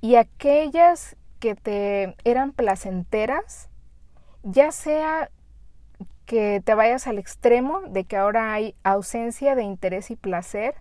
Y 0.00 0.14
aquellas 0.14 1.16
que 1.40 1.56
te 1.56 2.14
eran 2.24 2.52
placenteras, 2.52 3.68
ya 4.44 4.70
sea 4.70 5.30
que 6.26 6.62
te 6.64 6.74
vayas 6.74 7.08
al 7.08 7.18
extremo 7.18 7.80
de 7.88 8.04
que 8.04 8.16
ahora 8.16 8.52
hay 8.52 8.76
ausencia 8.84 9.56
de 9.56 9.64
interés 9.64 10.12
y 10.12 10.16
placer 10.16 10.76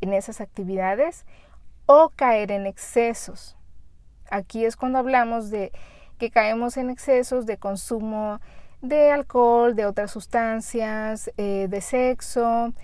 en 0.00 0.12
esas 0.12 0.40
actividades, 0.40 1.24
o 1.86 2.10
caer 2.10 2.50
en 2.50 2.66
excesos. 2.66 3.56
Aquí 4.28 4.64
es 4.64 4.76
cuando 4.76 4.98
hablamos 4.98 5.50
de 5.50 5.70
que 6.18 6.30
caemos 6.30 6.76
en 6.76 6.90
excesos 6.90 7.46
de 7.46 7.58
consumo 7.58 8.40
de 8.82 9.12
alcohol, 9.12 9.74
de 9.74 9.86
otras 9.86 10.10
sustancias, 10.10 11.30
eh, 11.36 11.68
de 11.70 11.80
sexo, 11.80 12.74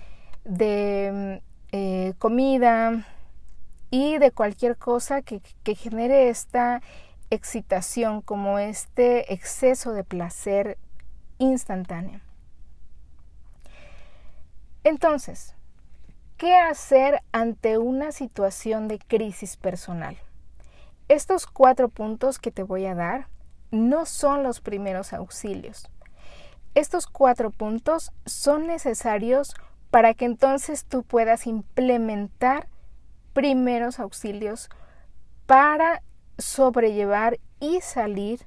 de 0.45 1.41
mm, 1.43 1.45
eh, 1.73 2.15
comida 2.19 3.05
y 3.91 4.19
de 4.19 4.31
cualquier 4.31 4.77
cosa 4.77 5.23
que, 5.23 5.43
que 5.63 5.75
genere 5.75 6.29
esta 6.29 6.81
excitación 7.31 8.23
como 8.23 8.59
este 8.59 9.35
exceso 9.35 9.93
de 9.93 10.05
placer 10.05 10.79
instantáneo. 11.39 12.21
Entonces, 14.85 15.55
¿qué 16.37 16.57
hacer 16.57 17.23
ante 17.33 17.77
una 17.77 18.13
situación 18.13 18.89
de 18.89 18.99
crisis 18.99 19.57
personal? 19.57 20.17
Estos 21.09 21.47
cuatro 21.47 21.89
puntos 21.89 22.39
que 22.39 22.51
te 22.51 22.63
voy 22.63 22.87
a 22.87 22.95
dar 22.95 23.27
no 23.71 24.07
son 24.07 24.43
los 24.43 24.61
primeros 24.61 25.13
auxilios. 25.13 25.89
Estos 26.75 27.07
cuatro 27.07 27.51
puntos 27.51 28.13
son 28.27 28.67
necesarios 28.67 29.55
para 29.91 30.15
que 30.15 30.27
entonces 30.27 30.85
tú 30.85 31.03
puedas 31.03 31.47
implementar 31.47 32.69
primeros 33.33 34.01
auxilios 34.01 34.69
para 35.47 36.03
sobrellevar 36.39 37.39
y 37.61 37.81
salir 37.81 38.47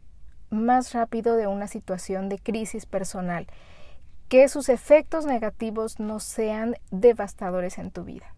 más 0.49 0.93
rápido 0.93 1.35
de 1.35 1.47
una 1.47 1.67
situación 1.67 2.29
de 2.29 2.37
crisis 2.37 2.85
personal, 2.85 3.47
que 4.27 4.47
sus 4.47 4.69
efectos 4.69 5.25
negativos 5.25 5.99
no 5.99 6.19
sean 6.19 6.75
devastadores 6.91 7.77
en 7.77 7.91
tu 7.91 8.03
vida. 8.03 8.35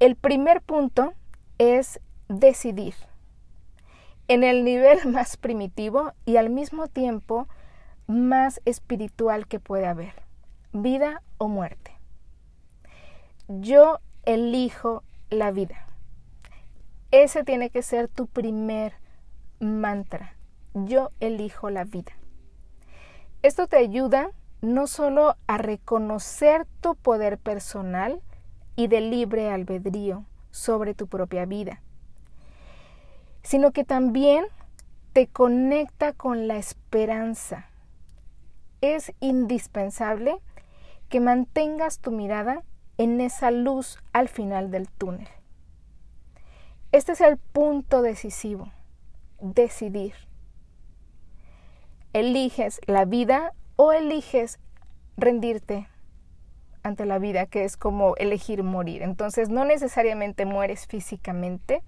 El 0.00 0.16
primer 0.16 0.62
punto 0.62 1.12
es 1.58 2.00
decidir 2.28 2.94
en 4.30 4.44
el 4.44 4.64
nivel 4.64 5.08
más 5.12 5.36
primitivo 5.36 6.12
y 6.24 6.36
al 6.36 6.50
mismo 6.50 6.86
tiempo 6.86 7.48
más 8.06 8.60
espiritual 8.64 9.48
que 9.48 9.58
puede 9.58 9.86
haber, 9.86 10.14
vida 10.72 11.22
o 11.38 11.48
muerte. 11.48 11.98
Yo 13.48 13.98
elijo 14.24 15.02
la 15.30 15.50
vida. 15.50 15.84
Ese 17.10 17.42
tiene 17.42 17.70
que 17.70 17.82
ser 17.82 18.06
tu 18.06 18.28
primer 18.28 18.92
mantra. 19.58 20.36
Yo 20.74 21.10
elijo 21.18 21.68
la 21.68 21.82
vida. 21.82 22.12
Esto 23.42 23.66
te 23.66 23.78
ayuda 23.78 24.30
no 24.62 24.86
solo 24.86 25.36
a 25.48 25.58
reconocer 25.58 26.66
tu 26.80 26.94
poder 26.94 27.36
personal 27.36 28.22
y 28.76 28.86
de 28.86 29.00
libre 29.00 29.50
albedrío 29.50 30.24
sobre 30.52 30.94
tu 30.94 31.08
propia 31.08 31.46
vida, 31.46 31.82
sino 33.42 33.72
que 33.72 33.84
también 33.84 34.44
te 35.12 35.26
conecta 35.26 36.12
con 36.12 36.48
la 36.48 36.56
esperanza. 36.56 37.66
Es 38.80 39.12
indispensable 39.20 40.36
que 41.08 41.20
mantengas 41.20 41.98
tu 41.98 42.12
mirada 42.12 42.62
en 42.96 43.20
esa 43.20 43.50
luz 43.50 43.98
al 44.12 44.28
final 44.28 44.70
del 44.70 44.88
túnel. 44.88 45.28
Este 46.92 47.12
es 47.12 47.20
el 47.20 47.36
punto 47.38 48.02
decisivo, 48.02 48.72
decidir. 49.40 50.14
¿Eliges 52.12 52.80
la 52.86 53.04
vida 53.04 53.52
o 53.76 53.92
eliges 53.92 54.58
rendirte 55.16 55.88
ante 56.82 57.06
la 57.06 57.18
vida, 57.18 57.46
que 57.46 57.64
es 57.64 57.76
como 57.76 58.16
elegir 58.16 58.64
morir? 58.64 59.02
Entonces 59.02 59.48
no 59.48 59.64
necesariamente 59.64 60.46
mueres 60.46 60.86
físicamente, 60.86 61.82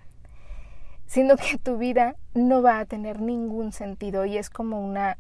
sino 1.12 1.36
que 1.36 1.58
tu 1.58 1.76
vida 1.76 2.16
no 2.32 2.62
va 2.62 2.78
a 2.78 2.86
tener 2.86 3.20
ningún 3.20 3.72
sentido 3.72 4.24
y 4.24 4.38
es 4.38 4.48
como 4.48 4.80
una 4.80 5.18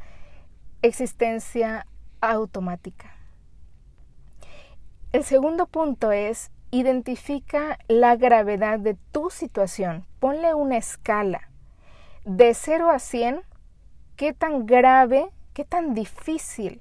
existencia 0.80 1.86
automática. 2.22 3.14
El 5.12 5.22
segundo 5.22 5.66
punto 5.66 6.10
es 6.10 6.50
identifica 6.70 7.78
la 7.88 8.16
gravedad 8.16 8.78
de 8.78 8.96
tu 9.12 9.28
situación. 9.28 10.06
Ponle 10.18 10.54
una 10.54 10.78
escala 10.78 11.50
de 12.24 12.54
0 12.54 12.88
a 12.88 12.98
100. 12.98 13.42
¿Qué 14.16 14.32
tan 14.32 14.64
grave, 14.64 15.28
qué 15.52 15.66
tan 15.66 15.92
difícil 15.92 16.80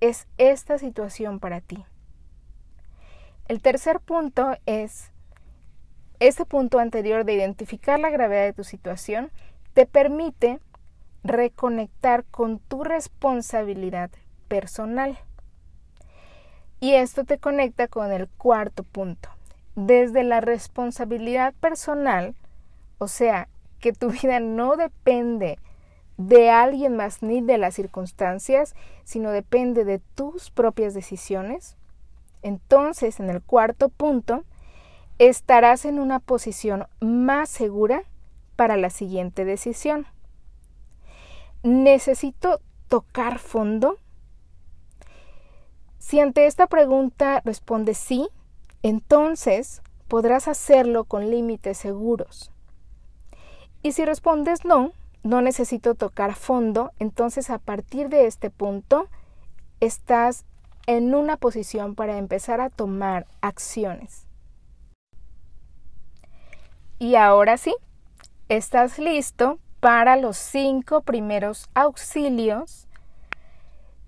es 0.00 0.26
esta 0.38 0.78
situación 0.78 1.40
para 1.40 1.60
ti? 1.60 1.84
El 3.48 3.60
tercer 3.60 4.00
punto 4.00 4.56
es 4.64 5.12
este 6.20 6.44
punto 6.44 6.78
anterior 6.78 7.24
de 7.24 7.34
identificar 7.34 7.98
la 8.00 8.10
gravedad 8.10 8.44
de 8.44 8.52
tu 8.52 8.64
situación 8.64 9.30
te 9.74 9.86
permite 9.86 10.60
reconectar 11.24 12.24
con 12.24 12.58
tu 12.58 12.84
responsabilidad 12.84 14.10
personal. 14.48 15.18
Y 16.80 16.94
esto 16.94 17.24
te 17.24 17.38
conecta 17.38 17.88
con 17.88 18.12
el 18.12 18.28
cuarto 18.28 18.84
punto. 18.84 19.28
Desde 19.74 20.24
la 20.24 20.40
responsabilidad 20.40 21.52
personal, 21.54 22.34
o 22.98 23.08
sea, 23.08 23.48
que 23.80 23.92
tu 23.92 24.10
vida 24.22 24.40
no 24.40 24.76
depende 24.76 25.58
de 26.16 26.50
alguien 26.50 26.96
más 26.96 27.22
ni 27.22 27.42
de 27.42 27.58
las 27.58 27.74
circunstancias, 27.74 28.74
sino 29.04 29.30
depende 29.30 29.84
de 29.84 30.00
tus 30.14 30.50
propias 30.50 30.94
decisiones, 30.94 31.76
entonces 32.42 33.20
en 33.20 33.28
el 33.28 33.42
cuarto 33.42 33.90
punto 33.90 34.44
estarás 35.18 35.84
en 35.84 35.98
una 35.98 36.18
posición 36.20 36.86
más 37.00 37.48
segura 37.48 38.04
para 38.56 38.76
la 38.76 38.90
siguiente 38.90 39.44
decisión. 39.44 40.06
¿Necesito 41.62 42.60
tocar 42.88 43.38
fondo? 43.38 43.98
Si 45.98 46.20
ante 46.20 46.46
esta 46.46 46.66
pregunta 46.66 47.42
respondes 47.44 47.98
sí, 47.98 48.28
entonces 48.82 49.82
podrás 50.08 50.48
hacerlo 50.48 51.04
con 51.04 51.30
límites 51.30 51.78
seguros. 51.78 52.52
Y 53.82 53.92
si 53.92 54.04
respondes 54.04 54.64
no, 54.64 54.92
no 55.22 55.40
necesito 55.40 55.94
tocar 55.94 56.34
fondo, 56.34 56.92
entonces 56.98 57.50
a 57.50 57.58
partir 57.58 58.08
de 58.08 58.26
este 58.26 58.50
punto 58.50 59.08
estás 59.80 60.44
en 60.86 61.14
una 61.14 61.36
posición 61.36 61.94
para 61.96 62.18
empezar 62.18 62.60
a 62.60 62.70
tomar 62.70 63.26
acciones. 63.40 64.25
Y 66.98 67.16
ahora 67.16 67.58
sí, 67.58 67.74
estás 68.48 68.98
listo 68.98 69.58
para 69.80 70.16
los 70.16 70.38
cinco 70.38 71.02
primeros 71.02 71.68
auxilios 71.74 72.88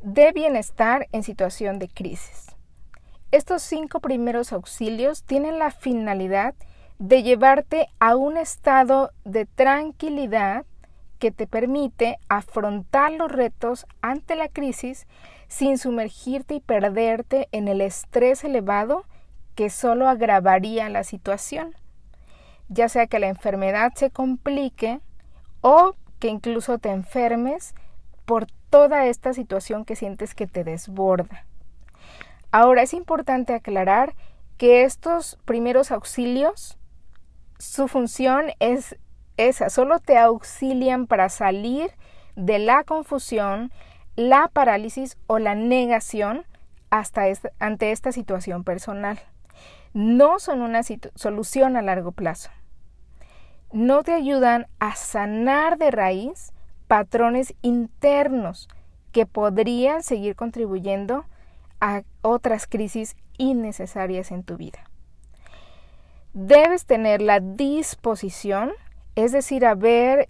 de 0.00 0.32
bienestar 0.32 1.06
en 1.12 1.22
situación 1.22 1.78
de 1.78 1.88
crisis. 1.88 2.56
Estos 3.30 3.60
cinco 3.60 4.00
primeros 4.00 4.54
auxilios 4.54 5.22
tienen 5.24 5.58
la 5.58 5.70
finalidad 5.70 6.54
de 6.98 7.22
llevarte 7.22 7.88
a 8.00 8.16
un 8.16 8.38
estado 8.38 9.10
de 9.24 9.44
tranquilidad 9.44 10.64
que 11.18 11.30
te 11.30 11.46
permite 11.46 12.16
afrontar 12.30 13.12
los 13.12 13.30
retos 13.30 13.86
ante 14.00 14.34
la 14.34 14.48
crisis 14.48 15.06
sin 15.46 15.76
sumergirte 15.76 16.54
y 16.54 16.60
perderte 16.60 17.48
en 17.52 17.68
el 17.68 17.82
estrés 17.82 18.44
elevado 18.44 19.04
que 19.54 19.68
solo 19.68 20.08
agravaría 20.08 20.88
la 20.88 21.04
situación, 21.04 21.74
ya 22.68 22.88
sea 22.88 23.06
que 23.06 23.18
la 23.18 23.28
enfermedad 23.28 23.92
se 23.94 24.10
complique 24.10 25.00
o 25.60 25.94
que 26.18 26.28
incluso 26.28 26.78
te 26.78 26.90
enfermes 26.90 27.74
por 28.24 28.46
toda 28.70 29.06
esta 29.06 29.32
situación 29.32 29.84
que 29.84 29.96
sientes 29.96 30.34
que 30.34 30.46
te 30.46 30.64
desborda. 30.64 31.46
Ahora 32.50 32.82
es 32.82 32.94
importante 32.94 33.54
aclarar 33.54 34.14
que 34.56 34.84
estos 34.84 35.38
primeros 35.44 35.90
auxilios, 35.90 36.78
su 37.58 37.88
función 37.88 38.46
es 38.58 38.96
esa, 39.36 39.70
solo 39.70 40.00
te 40.00 40.18
auxilian 40.18 41.06
para 41.06 41.28
salir 41.28 41.92
de 42.36 42.58
la 42.58 42.84
confusión, 42.84 43.72
la 44.16 44.48
parálisis 44.48 45.16
o 45.26 45.38
la 45.38 45.54
negación 45.54 46.44
hasta 46.90 47.24
ante 47.58 47.92
esta 47.92 48.12
situación 48.12 48.64
personal. 48.64 49.20
No 49.94 50.38
son 50.38 50.60
una 50.60 50.82
solución 51.14 51.76
a 51.76 51.82
largo 51.82 52.12
plazo. 52.12 52.50
No 53.72 54.02
te 54.02 54.12
ayudan 54.12 54.66
a 54.78 54.94
sanar 54.94 55.76
de 55.78 55.90
raíz 55.90 56.52
patrones 56.86 57.54
internos 57.60 58.68
que 59.12 59.26
podrían 59.26 60.02
seguir 60.02 60.36
contribuyendo 60.36 61.24
a 61.80 62.02
otras 62.22 62.66
crisis 62.66 63.16
innecesarias 63.36 64.30
en 64.30 64.42
tu 64.42 64.56
vida. 64.56 64.78
Debes 66.32 66.86
tener 66.86 67.20
la 67.20 67.40
disposición, 67.40 68.72
es 69.14 69.32
decir, 69.32 69.66
haber 69.66 70.28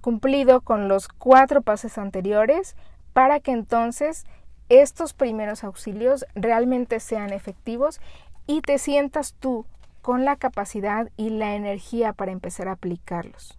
cumplido 0.00 0.60
con 0.60 0.88
los 0.88 1.08
cuatro 1.08 1.62
pasos 1.62 1.98
anteriores 1.98 2.76
para 3.12 3.40
que 3.40 3.52
entonces 3.52 4.26
estos 4.68 5.14
primeros 5.14 5.64
auxilios 5.64 6.26
realmente 6.34 7.00
sean 7.00 7.32
efectivos 7.32 8.00
y 8.46 8.60
te 8.60 8.78
sientas 8.78 9.34
tú 9.38 9.64
con 10.08 10.24
la 10.24 10.36
capacidad 10.36 11.10
y 11.18 11.28
la 11.28 11.54
energía 11.54 12.14
para 12.14 12.32
empezar 12.32 12.66
a 12.68 12.72
aplicarlos. 12.72 13.58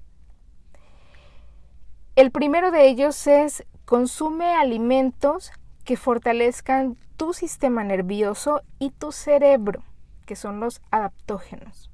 El 2.16 2.32
primero 2.32 2.72
de 2.72 2.88
ellos 2.88 3.28
es 3.28 3.68
consume 3.86 4.56
alimentos 4.56 5.52
que 5.86 5.96
fortalezcan 5.96 6.98
tu 7.18 7.34
sistema 7.34 7.84
nervioso 7.84 8.64
y 8.80 8.90
tu 8.90 9.12
cerebro, 9.12 9.84
que 10.26 10.36
son 10.36 10.60
los 10.60 10.82
adaptógenos. 10.90 11.92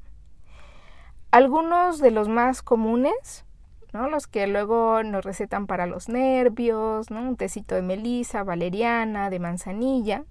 Algunos 1.31 1.99
de 1.99 2.11
los 2.11 2.29
más 2.29 2.61
comunes 2.61 3.43
los 3.91 4.25
que 4.25 4.47
luego 4.47 5.03
nos 5.03 5.25
recetan 5.25 5.67
para 5.67 5.85
los 5.85 6.07
nervios, 6.07 7.11
¿no? 7.11 7.19
Un 7.19 7.35
tecito 7.35 7.75
de 7.75 7.81
melisa, 7.81 8.45
valeriana, 8.45 9.29
de 9.29 9.39
manzanilla. 9.39 10.23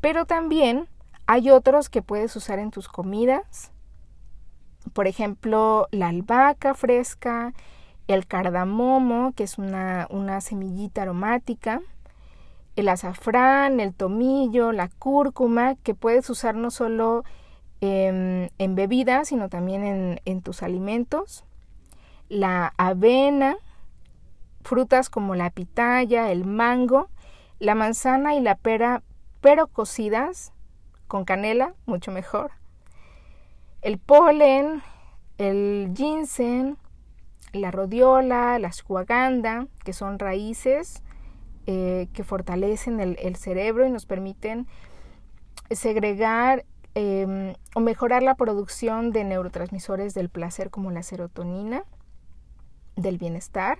Pero 0.00 0.26
también 0.26 0.88
hay 1.26 1.50
otros 1.50 1.88
que 1.88 2.02
puedes 2.02 2.34
usar 2.36 2.58
en 2.58 2.70
tus 2.70 2.88
comidas. 2.88 3.72
Por 4.92 5.06
ejemplo, 5.06 5.88
la 5.90 6.08
albahaca 6.08 6.74
fresca, 6.74 7.54
el 8.06 8.26
cardamomo, 8.26 9.32
que 9.34 9.44
es 9.44 9.58
una, 9.58 10.40
semillita 10.40 11.02
aromática, 11.02 11.80
el 12.76 12.88
azafrán, 12.88 13.80
el 13.80 13.94
tomillo, 13.94 14.72
la 14.72 14.88
cúrcuma, 14.88 15.76
que 15.76 15.94
puedes 15.94 16.28
usar 16.28 16.54
no 16.54 16.70
solo 16.70 17.24
en, 17.80 18.50
bebidas, 18.74 19.28
sino 19.28 19.48
también 19.48 19.84
en, 19.84 20.20
en 20.24 20.42
tus 20.42 20.62
alimentos 20.62 21.44
la 22.28 22.72
avena, 22.76 23.56
frutas 24.62 25.10
como 25.10 25.34
la 25.34 25.50
pitaya, 25.50 26.30
el 26.30 26.44
mango, 26.44 27.08
la 27.58 27.74
manzana 27.74 28.34
y 28.34 28.40
la 28.40 28.56
pera, 28.56 29.02
pero 29.40 29.66
cocidas 29.66 30.53
con 31.14 31.24
canela, 31.24 31.74
mucho 31.86 32.10
mejor. 32.10 32.50
El 33.82 33.98
polen, 33.98 34.82
el 35.38 35.92
ginseng, 35.94 36.76
la 37.52 37.70
rodiola, 37.70 38.58
la 38.58 38.66
ashwagandha, 38.66 39.68
que 39.84 39.92
son 39.92 40.18
raíces 40.18 41.04
eh, 41.68 42.08
que 42.14 42.24
fortalecen 42.24 42.98
el, 42.98 43.36
cerebro 43.36 43.86
y 43.86 43.90
nos 43.90 44.06
permiten 44.06 44.66
segregar 45.70 46.64
em, 46.96 47.54
o 47.76 47.80
mejorar 47.80 48.24
la 48.24 48.34
producción 48.34 49.12
de 49.12 49.22
neurotransmisores 49.22 50.14
del 50.14 50.30
placer 50.30 50.70
como 50.70 50.90
la 50.90 51.04
serotonina 51.04 51.84
del 52.96 53.18
bienestar, 53.18 53.78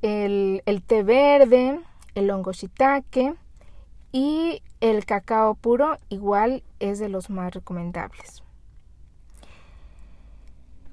el, 0.00 0.62
té 0.86 1.02
verde, 1.02 1.80
el 2.14 2.30
hongo 2.30 2.52
shiitake 2.52 3.34
y 4.12 4.62
el 4.80 5.04
cacao 5.04 5.54
puro 5.54 5.96
igual 6.08 6.62
es 6.78 6.98
de 6.98 7.08
los 7.08 7.30
más 7.30 7.54
recomendables. 7.54 8.42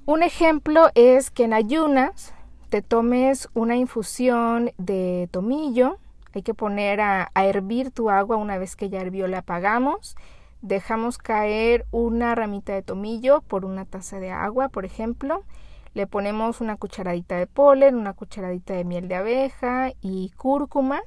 Un 0.06 0.22
ejemplo 0.22 0.88
es 0.94 1.30
que 1.30 1.44
en 1.44 1.52
ayunas 1.52 2.32
te 2.70 2.82
tomes 2.82 3.48
una 3.54 3.76
infusión 3.76 4.70
de 4.78 5.28
tomillo. 5.30 5.98
Hay 6.34 6.42
que 6.42 6.54
poner 6.54 7.00
a, 7.00 7.30
hervir 7.34 7.90
tu 7.90 8.10
agua 8.10 8.36
una 8.36 8.58
vez 8.58 8.76
que 8.76 8.88
ya 8.88 9.00
hirvió, 9.00 9.26
la 9.26 9.38
apagamos. 9.38 10.16
Dejamos 10.60 11.18
caer 11.18 11.86
una 11.90 12.34
ramita 12.34 12.72
de 12.74 12.82
tomillo 12.82 13.42
por 13.42 13.64
una 13.64 13.84
taza 13.84 14.18
de 14.18 14.30
agua, 14.30 14.68
por 14.68 14.84
ejemplo. 14.84 15.44
Le 15.94 16.06
ponemos 16.06 16.60
una 16.60 16.76
cucharadita 16.76 17.36
de 17.36 17.46
polen, 17.46 17.94
una 17.94 18.12
cucharadita 18.12 18.74
de 18.74 18.84
miel 18.84 19.08
de 19.08 19.14
abeja 19.14 19.92
y 20.00 20.30
cúrcuma, 20.36 21.00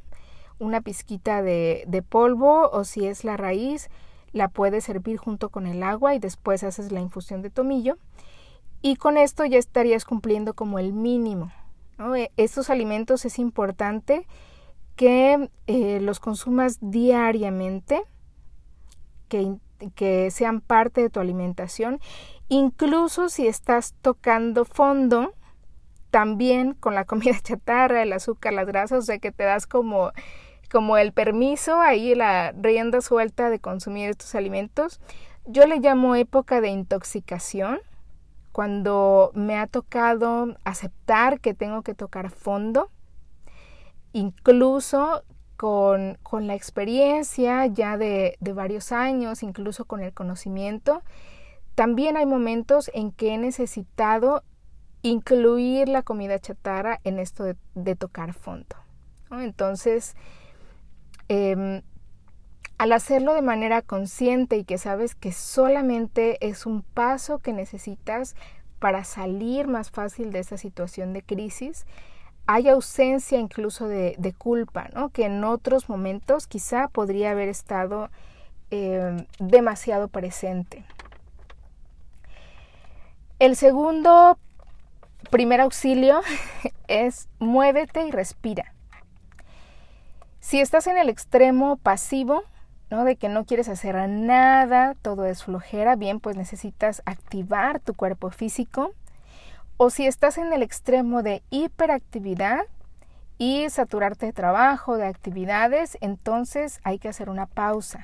una 0.62 0.82
pizquita 0.82 1.42
de, 1.42 1.84
de 1.88 2.02
polvo 2.02 2.70
o 2.70 2.84
si 2.84 3.08
es 3.08 3.24
la 3.24 3.38
raíz, 3.38 3.90
la 4.32 4.48
puedes 4.48 4.86
servir 4.86 5.18
junto 5.18 5.50
con 5.50 5.68
el 5.68 5.84
agua 5.84 6.16
y 6.16 6.20
después 6.20 6.64
haces 6.64 6.92
la 6.92 7.02
infusión 7.02 7.42
de 7.42 7.50
tomillo. 7.50 7.98
Y 8.82 8.96
con 8.96 9.18
esto 9.18 9.46
ya 9.46 9.58
estarías 9.58 10.06
cumpliendo 10.06 10.54
como 10.54 10.80
el 10.80 10.94
mínimo. 10.94 11.52
E, 12.16 12.32
estos 12.38 12.70
alimentos 12.70 13.26
es 13.26 13.38
importante 13.38 14.26
que 14.96 15.50
eh, 15.68 16.00
los 16.00 16.20
consumas 16.20 16.78
diariamente, 16.82 18.02
que, 19.28 19.56
que 19.96 20.32
sean 20.32 20.62
parte 20.62 21.02
de 21.02 21.10
tu 21.10 21.20
alimentación 21.20 22.00
Incluso 22.52 23.30
si 23.30 23.48
estás 23.48 23.96
tocando 24.02 24.66
fondo, 24.66 25.34
también 26.10 26.74
con 26.74 26.96
la 26.96 27.06
comida 27.12 27.40
chatarra, 27.42 28.04
el 28.04 28.12
azúcar, 28.12 28.52
las 28.52 28.68
grasas, 28.68 29.00
o 29.00 29.02
sea 29.04 29.20
que 29.20 29.32
te 29.32 29.46
das 29.46 29.68
como, 29.68 30.12
como 30.72 30.98
el 30.98 31.12
permiso, 31.12 31.82
ahí 31.82 32.16
la 32.16 32.54
rienda 32.54 33.02
suelta 33.02 33.50
de 33.50 33.60
consumir 33.60 34.10
estos 34.10 34.36
alimentos. 34.36 35.00
Yo 35.46 35.66
le 35.66 35.80
llamo 35.80 36.16
época 36.16 36.62
de 36.62 36.70
intoxicación, 36.70 37.80
cuando 38.52 39.32
me 39.34 39.58
ha 39.58 39.68
tocado 39.68 40.56
aceptar 40.64 41.40
que 41.40 41.54
tengo 41.54 41.82
que 41.84 41.94
tocar 41.94 42.30
fondo, 42.30 42.90
incluso 44.14 45.24
con, 45.58 46.18
la 46.32 46.56
experiencia 46.56 47.66
ya 47.68 47.98
de, 47.98 48.38
de, 48.40 48.54
varios 48.54 48.92
años, 48.92 49.44
incluso 49.44 49.86
con 49.86 50.02
el 50.02 50.14
conocimiento, 50.14 51.04
también 51.76 52.18
hay 52.18 52.26
momentos 52.26 52.90
en 52.94 53.12
que 53.12 53.34
he 53.34 53.38
necesitado 53.38 54.44
incluir 55.02 55.90
la 55.90 56.04
comida 56.04 56.40
chatarra 56.40 57.00
en 57.04 57.20
esto 57.20 57.44
de, 57.44 57.96
tocar 57.96 58.34
fondo. 58.34 58.76
Entonces, 59.32 60.16
em, 61.34 61.82
al 62.78 62.92
hacerlo 62.92 63.34
de 63.34 63.42
manera 63.42 63.82
consciente 63.82 64.58
y 64.58 64.66
que 64.66 64.78
sabes 64.78 65.16
que 65.16 65.32
solamente 65.32 66.46
es 66.46 66.66
un 66.66 66.82
paso 66.82 67.40
que 67.40 67.54
necesitas 67.54 68.36
para 68.80 69.06
salir 69.06 69.70
más 69.70 69.92
fácil 69.92 70.34
de 70.34 70.40
esa 70.40 70.58
situación 70.58 71.14
de 71.14 71.22
crisis, 71.22 71.86
hay 72.48 72.68
ausencia 72.68 73.40
incluso 73.40 73.88
de, 73.88 74.36
culpa, 74.38 74.90
¿no? 74.94 75.08
que 75.10 75.24
en 75.24 75.46
otros 75.46 75.88
momentos 75.88 76.48
quizá 76.48 76.90
podría 76.90 77.32
haber 77.32 77.48
estado 77.48 78.10
em, 78.70 79.26
demasiado 79.40 80.10
presente. 80.10 80.84
El 83.40 83.56
segundo 83.56 84.38
primer 85.30 85.62
auxilio 85.62 86.20
es 86.90 87.30
muévete 87.40 88.06
y 88.06 88.12
respira. 88.12 88.74
Si 90.42 90.60
estás 90.60 90.88
en 90.88 90.98
el 90.98 91.08
extremo 91.08 91.78
pasivo, 91.78 92.44
¿no? 92.90 93.06
De 93.06 93.16
que 93.16 93.30
no 93.30 93.46
quieres 93.46 93.70
hacer 93.70 93.96
nada, 94.10 94.96
todo 95.02 95.26
es 95.26 95.44
flojera, 95.44 95.96
bien, 95.96 96.20
pues 96.20 96.36
necesitas 96.36 97.04
activar 97.06 97.80
tu 97.80 97.94
cuerpo 97.94 98.32
físico. 98.32 98.92
O 99.78 99.92
si 99.92 100.08
estás 100.08 100.40
en 100.40 100.52
el 100.52 100.64
extremo 100.64 101.22
de 101.22 101.44
hiperactividad 101.52 102.62
y 103.38 103.70
saturarte 103.70 104.26
de 104.26 104.34
trabajo, 104.34 104.98
de 104.98 105.06
actividades, 105.06 105.98
entonces 106.02 106.80
hay 106.84 106.98
que 106.98 107.10
hacer 107.10 107.30
una 107.30 107.46
pausa. 107.46 108.02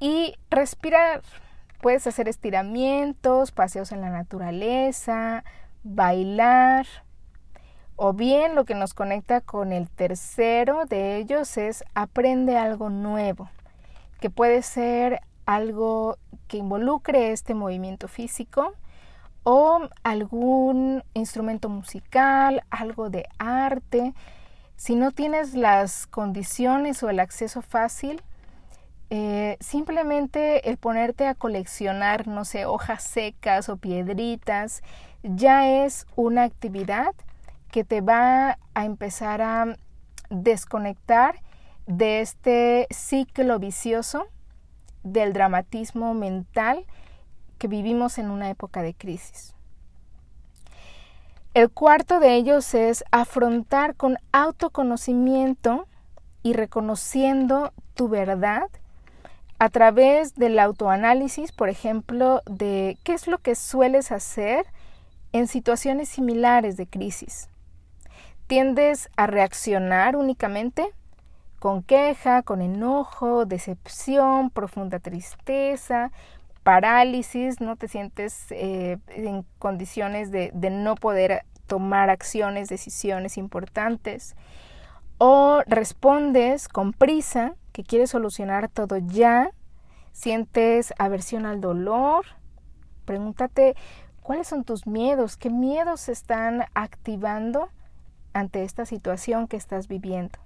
Y 0.00 0.34
respirar. 0.50 1.22
Puedes 1.82 2.06
hacer 2.06 2.26
estiramientos, 2.26 3.52
paseos 3.52 3.92
en 3.92 4.00
la 4.00 4.10
naturaleza, 4.10 5.44
bailar. 5.82 6.86
O 8.02 8.14
bien 8.14 8.54
lo 8.54 8.64
que 8.64 8.74
nos 8.74 8.94
conecta 8.94 9.42
con 9.42 9.72
el 9.74 9.90
tercero 9.90 10.86
de 10.86 11.18
ellos 11.18 11.58
es 11.58 11.84
aprende 11.94 12.56
algo 12.56 12.88
nuevo, 12.88 13.50
que 14.22 14.30
puede 14.30 14.62
ser 14.62 15.20
algo 15.44 16.16
que 16.48 16.56
involucre 16.56 17.30
este 17.30 17.52
movimiento 17.52 18.08
físico 18.08 18.72
o 19.42 19.80
algún 20.02 21.04
instrumento 21.12 21.68
musical, 21.68 22.64
algo 22.70 23.10
de 23.10 23.28
arte. 23.36 24.14
Si 24.76 24.94
no 24.94 25.10
tienes 25.10 25.52
las 25.52 26.06
condiciones 26.06 27.02
o 27.02 27.10
el 27.10 27.20
acceso 27.20 27.60
fácil, 27.60 28.22
eh, 29.10 29.58
simplemente 29.60 30.70
el 30.70 30.78
ponerte 30.78 31.26
a 31.26 31.34
coleccionar, 31.34 32.26
no 32.26 32.46
sé, 32.46 32.64
hojas 32.64 33.02
secas 33.02 33.68
o 33.68 33.76
piedritas, 33.76 34.82
ya 35.22 35.84
es 35.84 36.06
una 36.16 36.44
actividad 36.44 37.14
que 37.70 37.84
te 37.84 38.00
va 38.00 38.58
a 38.74 38.84
empezar 38.84 39.42
a 39.42 39.76
desconectar 40.28 41.40
de 41.86 42.20
este 42.20 42.86
ciclo 42.90 43.58
vicioso 43.58 44.26
del 45.02 45.32
dramatismo 45.32 46.14
mental 46.14 46.84
que 47.58 47.68
vivimos 47.68 48.18
en 48.18 48.30
una 48.30 48.50
época 48.50 48.82
de 48.82 48.94
crisis. 48.94 49.54
El 51.52 51.68
cuarto 51.68 52.20
de 52.20 52.34
ellos 52.34 52.74
es 52.74 53.02
afrontar 53.10 53.96
con 53.96 54.18
autoconocimiento 54.30 55.88
y 56.42 56.52
reconociendo 56.52 57.72
tu 57.94 58.08
verdad 58.08 58.68
a 59.58 59.68
través 59.68 60.36
del 60.36 60.58
autoanálisis, 60.58 61.52
por 61.52 61.68
ejemplo, 61.68 62.40
de 62.46 62.96
qué 63.04 63.14
es 63.14 63.26
lo 63.26 63.38
que 63.38 63.54
sueles 63.54 64.12
hacer 64.12 64.64
en 65.32 65.48
situaciones 65.48 66.08
similares 66.08 66.76
de 66.76 66.86
crisis. 66.86 67.48
¿Tiendes 68.50 69.10
a 69.16 69.28
reaccionar 69.28 70.16
únicamente 70.16 70.92
con 71.60 71.84
queja, 71.84 72.42
con 72.42 72.62
enojo, 72.62 73.44
decepción, 73.44 74.50
profunda 74.50 74.98
tristeza, 74.98 76.10
parálisis, 76.64 77.60
no 77.60 77.76
te 77.76 77.86
sientes 77.86 78.46
eh, 78.50 78.98
en 79.10 79.46
condiciones 79.60 80.32
de, 80.32 80.50
de 80.52 80.70
no 80.70 80.96
poder 80.96 81.44
tomar 81.68 82.10
acciones, 82.10 82.68
decisiones 82.68 83.38
importantes, 83.38 84.34
o 85.18 85.62
respondes 85.68 86.66
con 86.66 86.92
prisa, 86.92 87.54
que 87.70 87.84
quieres 87.84 88.10
solucionar 88.10 88.68
todo 88.68 88.96
ya, 88.96 89.52
sientes 90.10 90.92
aversión 90.98 91.46
al 91.46 91.60
dolor, 91.60 92.26
pregúntate 93.04 93.76
cuáles 94.22 94.48
son 94.48 94.64
tus 94.64 94.88
miedos, 94.88 95.36
qué 95.36 95.50
miedos 95.50 96.00
se 96.00 96.10
están 96.10 96.64
activando 96.74 97.68
ante 98.32 98.64
esta 98.64 98.86
situación 98.86 99.48
que 99.48 99.56
estás 99.56 99.88
viviendo. 99.88 100.38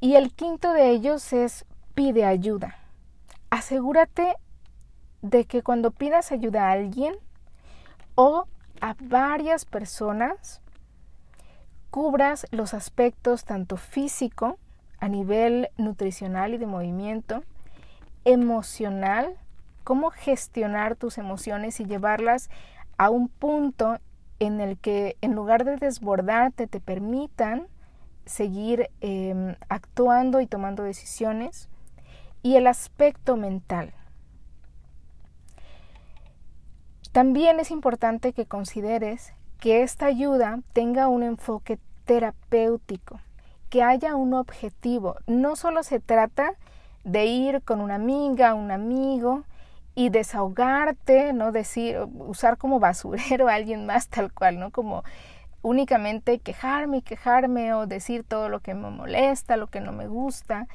Y 0.00 0.14
el 0.14 0.32
quinto 0.32 0.72
de 0.72 0.90
ellos 0.90 1.32
es 1.32 1.64
pide 1.94 2.24
ayuda 2.24 2.80
asegúrate 3.50 4.36
de 5.22 5.44
que 5.44 5.62
cuando 5.62 5.90
pidas 5.90 6.32
ayuda 6.32 6.68
a 6.68 6.72
alguien 6.72 7.14
o 8.14 8.46
a 8.80 8.94
varias 9.00 9.64
personas, 9.64 10.62
cubras 11.90 12.46
los 12.52 12.72
aspectos 12.72 13.44
tanto 13.44 13.76
físico, 13.76 14.58
a 15.00 15.08
nivel 15.08 15.68
nutricional 15.76 16.54
y 16.54 16.58
de 16.58 16.66
movimiento, 16.66 17.42
emocional, 18.24 19.34
cómo 19.82 20.10
gestionar 20.10 20.94
tus 20.94 21.18
emociones 21.18 21.80
y 21.80 21.86
llevarlas 21.86 22.48
a 22.96 23.10
un 23.10 23.28
punto 23.28 23.98
en 24.40 24.60
el 24.60 24.78
que 24.78 25.16
en 25.20 25.34
lugar 25.34 25.64
de 25.64 25.76
desbordarte 25.76 26.66
te 26.66 26.80
permitan 26.80 27.68
seguir 28.24 28.90
em, 29.00 29.54
actuando 29.68 30.40
y 30.40 30.46
tomando 30.46 30.82
decisiones 30.82 31.68
y 32.42 32.56
el 32.56 32.66
aspecto 32.66 33.36
mental. 33.36 33.92
También 37.12 37.60
es 37.60 37.70
importante 37.70 38.32
que 38.32 38.46
consideres 38.46 39.34
que 39.58 39.82
esta 39.82 40.06
ayuda 40.06 40.60
tenga 40.72 41.08
un 41.08 41.22
enfoque 41.22 41.78
terapéutico, 42.04 43.20
que 43.68 43.82
haya 43.82 44.16
un 44.16 44.32
objetivo. 44.32 45.16
No 45.26 45.54
solo 45.54 45.82
se 45.82 46.00
trata 46.00 46.54
de 47.04 47.26
ir 47.26 47.62
con 47.62 47.80
una 47.80 47.96
amiga, 47.96 48.54
un 48.54 48.70
amigo 48.70 49.44
y 50.00 50.08
desahogarte, 50.08 51.34
no 51.34 51.52
decir, 51.52 51.98
usar 52.20 52.56
como 52.56 52.80
basurero 52.80 53.48
a 53.50 53.54
alguien 53.54 53.84
más 53.84 54.08
tal 54.08 54.32
cual, 54.32 54.58
¿no? 54.58 54.70
Como 54.70 55.04
únicamente 55.60 56.38
quejarme 56.38 56.96
y 56.96 57.02
quejarme 57.02 57.74
o 57.74 57.86
decir 57.86 58.24
todo 58.24 58.48
lo 58.48 58.60
que 58.60 58.72
me 58.72 58.88
molesta, 58.88 59.58
lo 59.58 59.66
que 59.66 59.82
no 59.82 59.92
me 59.92 60.08
gusta. 60.08 60.68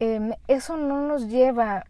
Em, 0.00 0.34
eso 0.48 0.76
no 0.76 1.00
nos 1.00 1.28
lleva 1.30 1.86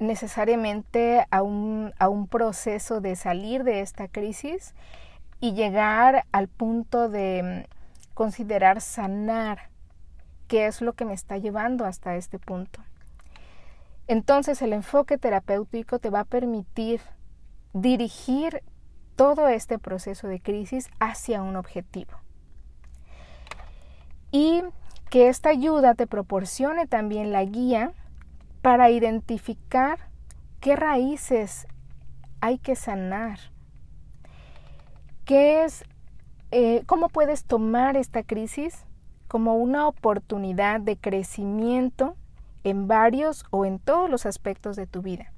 necesariamente 0.00 1.26
a 1.30 1.40
un, 1.40 1.94
a 1.98 2.10
un 2.10 2.28
proceso 2.28 3.00
de 3.00 3.16
salir 3.16 3.64
de 3.64 3.80
esta 3.80 4.06
crisis 4.06 4.74
y 5.40 5.54
llegar 5.54 6.26
al 6.30 6.48
punto 6.48 7.08
de 7.08 7.38
em, 7.38 7.64
considerar 8.12 8.82
sanar 8.82 9.70
qué 10.46 10.66
es 10.66 10.82
lo 10.82 10.92
que 10.92 11.06
me 11.06 11.14
está 11.14 11.38
llevando 11.38 11.86
hasta 11.86 12.16
este 12.16 12.38
punto. 12.38 12.82
Entonces 14.08 14.62
el 14.62 14.72
enfoque 14.72 15.18
terapéutico 15.18 15.98
te 15.98 16.08
va 16.08 16.20
a 16.20 16.24
permitir 16.24 17.02
dirigir 17.74 18.62
todo 19.16 19.48
este 19.48 19.78
proceso 19.78 20.28
de 20.28 20.40
crisis 20.40 20.88
hacia 20.98 21.42
un 21.42 21.56
objetivo. 21.56 22.12
Y 24.30 24.62
que 25.10 25.28
esta 25.28 25.50
ayuda 25.50 25.94
te 25.94 26.06
proporcione 26.06 26.86
también 26.86 27.32
la 27.32 27.44
guía 27.44 27.92
para 28.62 28.90
identificar 28.90 29.98
qué 30.60 30.74
raíces 30.74 31.66
hay 32.40 32.58
que 32.58 32.76
sanar, 32.76 33.38
qué 35.26 35.64
es, 35.64 35.84
eh, 36.50 36.82
cómo 36.86 37.10
puedes 37.10 37.44
tomar 37.44 37.96
esta 37.96 38.22
crisis 38.22 38.86
como 39.28 39.56
una 39.56 39.86
oportunidad 39.86 40.80
de 40.80 40.96
crecimiento 40.96 42.16
en 42.64 42.88
varios 42.88 43.44
o 43.50 43.64
en 43.64 43.78
todos 43.78 44.10
los 44.10 44.26
aspectos 44.26 44.76
de 44.76 44.86
tu 44.86 45.02
vida. 45.02 45.32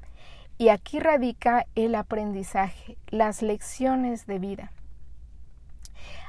Y 0.59 0.68
aquí 0.68 1.00
radica 1.00 1.66
el 1.74 1.94
aprendizaje, 1.94 2.98
las 3.09 3.42
lecciones 3.42 4.26
de 4.26 4.38
vida. 4.38 4.72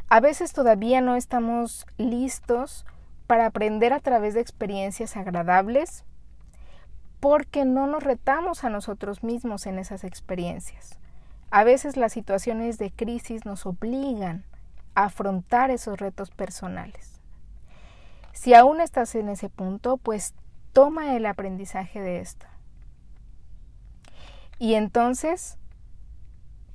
A 0.07 0.19
veces 0.19 0.53
todavía 0.53 1.01
no 1.01 1.15
estamos 1.15 1.85
listos 1.97 2.85
para 3.27 3.45
aprender 3.45 3.93
a 3.93 3.99
través 3.99 4.33
de 4.33 4.41
experiencias 4.41 5.15
agradables, 5.15 6.03
porque 7.21 7.65
no 7.65 7.87
nos 7.87 8.03
retamos 8.03 8.63
a 8.63 8.69
nosotros 8.69 9.23
mismos 9.23 9.65
en 9.67 9.79
esas 9.79 10.03
experiencias. 10.03 10.97
A 11.49 11.63
veces 11.63 11.95
las 11.95 12.13
situaciones 12.13 12.77
de 12.77 12.91
crisis 12.91 13.45
nos 13.45 13.65
obligan 13.65 14.43
a 14.95 15.05
afrontar 15.05 15.71
esos 15.71 15.99
retos 15.99 16.31
personales. 16.31 17.21
Si 18.33 18.53
aún 18.53 18.81
estás 18.81 19.15
en 19.15 19.29
ese 19.29 19.49
punto, 19.49 19.97
pues 19.97 20.33
toma 20.73 21.15
el 21.15 21.25
aprendizaje 21.25 22.01
de 22.01 22.19
esto. 22.19 22.45
Y 24.59 24.75
entonces, 24.75 25.57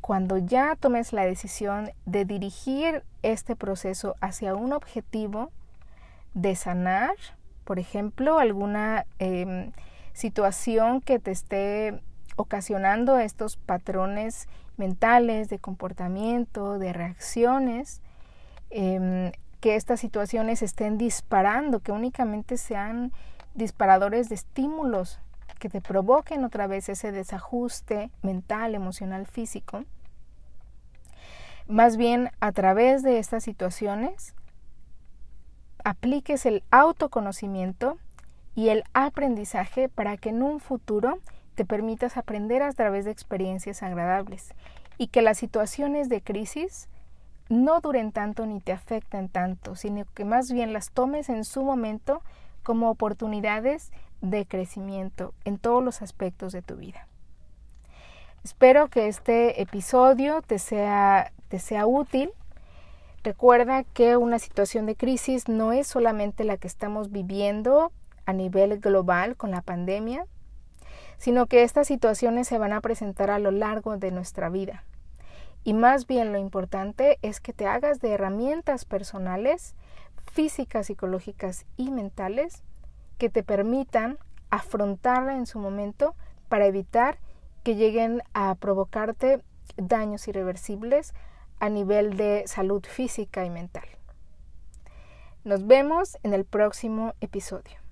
cuando 0.00 0.38
ya 0.38 0.76
tomes 0.76 1.12
la 1.12 1.24
decisión 1.24 1.90
de 2.04 2.24
dirigir 2.24 3.04
este 3.22 3.56
proceso 3.56 4.14
hacia 4.20 4.54
un 4.54 4.72
objetivo 4.72 5.50
de 6.34 6.54
sanar, 6.54 7.14
por 7.64 7.78
ejemplo, 7.78 8.38
alguna 8.38 9.06
em, 9.18 9.72
situación 10.12 11.00
que 11.00 11.18
te 11.18 11.30
esté 11.30 12.00
ocasionando 12.36 13.18
estos 13.18 13.56
patrones 13.56 14.48
mentales 14.76 15.48
de 15.48 15.58
comportamiento, 15.58 16.78
de 16.78 16.92
reacciones, 16.92 18.00
em, 18.70 19.32
que 19.60 19.74
estas 19.74 20.00
situaciones 20.00 20.62
estén 20.62 20.98
disparando, 20.98 21.80
que 21.80 21.92
únicamente 21.92 22.56
sean 22.56 23.12
disparadores 23.56 24.28
de 24.28 24.36
estímulos 24.36 25.18
que 25.58 25.68
te 25.68 25.80
provoquen 25.80 26.44
otra 26.44 26.66
vez 26.66 26.88
ese 26.88 27.12
desajuste 27.12 28.10
mental, 28.22 28.74
emocional, 28.74 29.26
físico. 29.26 29.84
Más 31.66 31.96
bien 31.96 32.30
a 32.40 32.52
través 32.52 33.02
de 33.02 33.18
estas 33.18 33.42
situaciones 33.42 34.34
apliques 35.84 36.46
el 36.46 36.62
autoconocimiento 36.70 37.98
y 38.54 38.68
el 38.68 38.84
aprendizaje 38.92 39.88
para 39.88 40.16
que 40.16 40.30
en 40.30 40.42
un 40.42 40.60
futuro 40.60 41.18
te 41.54 41.64
permitas 41.64 42.16
aprender 42.16 42.62
a 42.62 42.72
través 42.72 43.04
de 43.04 43.10
experiencias 43.10 43.82
agradables 43.82 44.54
y 44.98 45.08
que 45.08 45.22
las 45.22 45.38
situaciones 45.38 46.08
de 46.08 46.22
crisis 46.22 46.88
no 47.48 47.80
duren 47.80 48.12
tanto 48.12 48.46
ni 48.46 48.60
te 48.60 48.72
afecten 48.72 49.28
tanto, 49.28 49.76
sino 49.76 50.04
que 50.14 50.24
más 50.24 50.52
bien 50.52 50.72
las 50.72 50.90
tomes 50.90 51.28
en 51.28 51.44
su 51.44 51.62
momento 51.62 52.22
como 52.66 52.90
oportunidades 52.90 53.92
de 54.22 54.44
crecimiento 54.44 55.34
en 55.44 55.56
todos 55.56 55.84
los 55.84 56.02
aspectos 56.02 56.52
de 56.52 56.62
tu 56.62 56.74
vida. 56.74 57.06
Espero 58.42 58.88
que 58.88 59.06
este 59.06 59.62
episodio 59.62 60.42
te 60.42 60.58
sea, 60.58 61.30
te 61.46 61.60
sea 61.60 61.86
útil. 61.86 62.32
Recuerda 63.22 63.84
que 63.84 64.16
una 64.16 64.40
situación 64.40 64.84
de 64.86 64.96
crisis 64.96 65.48
no 65.48 65.72
es 65.72 65.86
solamente 65.86 66.42
la 66.42 66.56
que 66.56 66.66
estamos 66.66 67.12
viviendo 67.12 67.92
a 68.24 68.32
nivel 68.32 68.80
global 68.80 69.36
con 69.36 69.52
la 69.52 69.62
pandemia, 69.62 70.26
sino 71.18 71.46
que 71.46 71.62
estas 71.62 71.86
situaciones 71.86 72.48
se 72.48 72.58
van 72.58 72.72
a 72.72 72.80
presentar 72.80 73.30
a 73.30 73.38
lo 73.38 73.52
largo 73.52 73.96
de 73.96 74.10
nuestra 74.10 74.48
vida. 74.48 74.82
Y 75.62 75.72
más 75.72 76.08
bien 76.08 76.32
lo 76.32 76.38
importante 76.38 77.20
es 77.22 77.38
que 77.38 77.52
te 77.52 77.68
hagas 77.68 78.00
de 78.00 78.10
herramientas 78.10 78.84
personales, 78.84 79.76
físicas, 80.36 80.88
psicológicas 80.88 81.64
y 81.78 81.90
mentales 81.90 82.62
que 83.16 83.30
te 83.30 83.42
permitan 83.42 84.18
afrontarla 84.50 85.34
en 85.34 85.46
su 85.46 85.58
momento 85.58 86.14
para 86.50 86.66
evitar 86.66 87.16
que 87.64 87.74
lleguen 87.74 88.22
a 88.34 88.54
provocarte 88.56 89.42
daños 89.78 90.28
irreversibles 90.28 91.14
a 91.58 91.70
nivel 91.70 92.18
de 92.18 92.44
salud 92.46 92.84
física 92.84 93.46
y 93.46 93.50
mental. 93.50 93.88
Nos 95.42 95.66
vemos 95.66 96.18
en 96.22 96.34
el 96.34 96.44
próximo 96.44 97.14
episodio. 97.22 97.85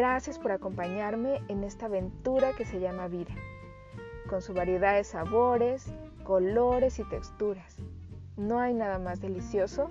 Gracias 0.00 0.38
por 0.38 0.50
acompañarme 0.50 1.42
en 1.48 1.62
esta 1.62 1.84
aventura 1.84 2.54
que 2.56 2.64
se 2.64 2.80
llama 2.80 3.06
vida, 3.06 3.34
con 4.30 4.40
su 4.40 4.54
variedad 4.54 4.94
de 4.94 5.04
sabores, 5.04 5.92
colores 6.24 6.98
y 6.98 7.04
texturas. 7.04 7.76
No 8.38 8.60
hay 8.60 8.72
nada 8.72 8.98
más 8.98 9.20
delicioso 9.20 9.90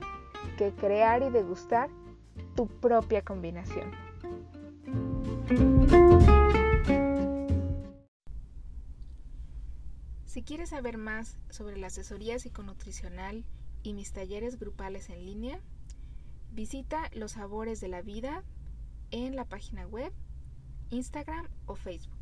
que 0.58 0.72
crear 0.72 1.22
y 1.22 1.30
degustar 1.30 1.92
tu 2.56 2.66
propia 2.66 3.22
combinación. 3.22 3.92
Si 10.26 10.42
quieres 10.42 10.70
saber 10.70 10.98
más 10.98 11.38
sobre 11.52 11.78
la 11.78 11.86
asesoría 11.86 12.40
psiconutricional 12.40 13.46
y 13.84 13.94
mis 13.94 14.12
talleres 14.12 14.58
grupales 14.58 15.12
en 15.12 15.24
línea, 15.24 15.60
visita 16.52 17.12
Los 17.14 17.38
en 19.12 19.36
la 19.36 19.46
página 19.46 19.88
web, 19.88 20.14
Instagram 20.90 21.48
o 21.66 21.76
Facebook. 21.76 22.19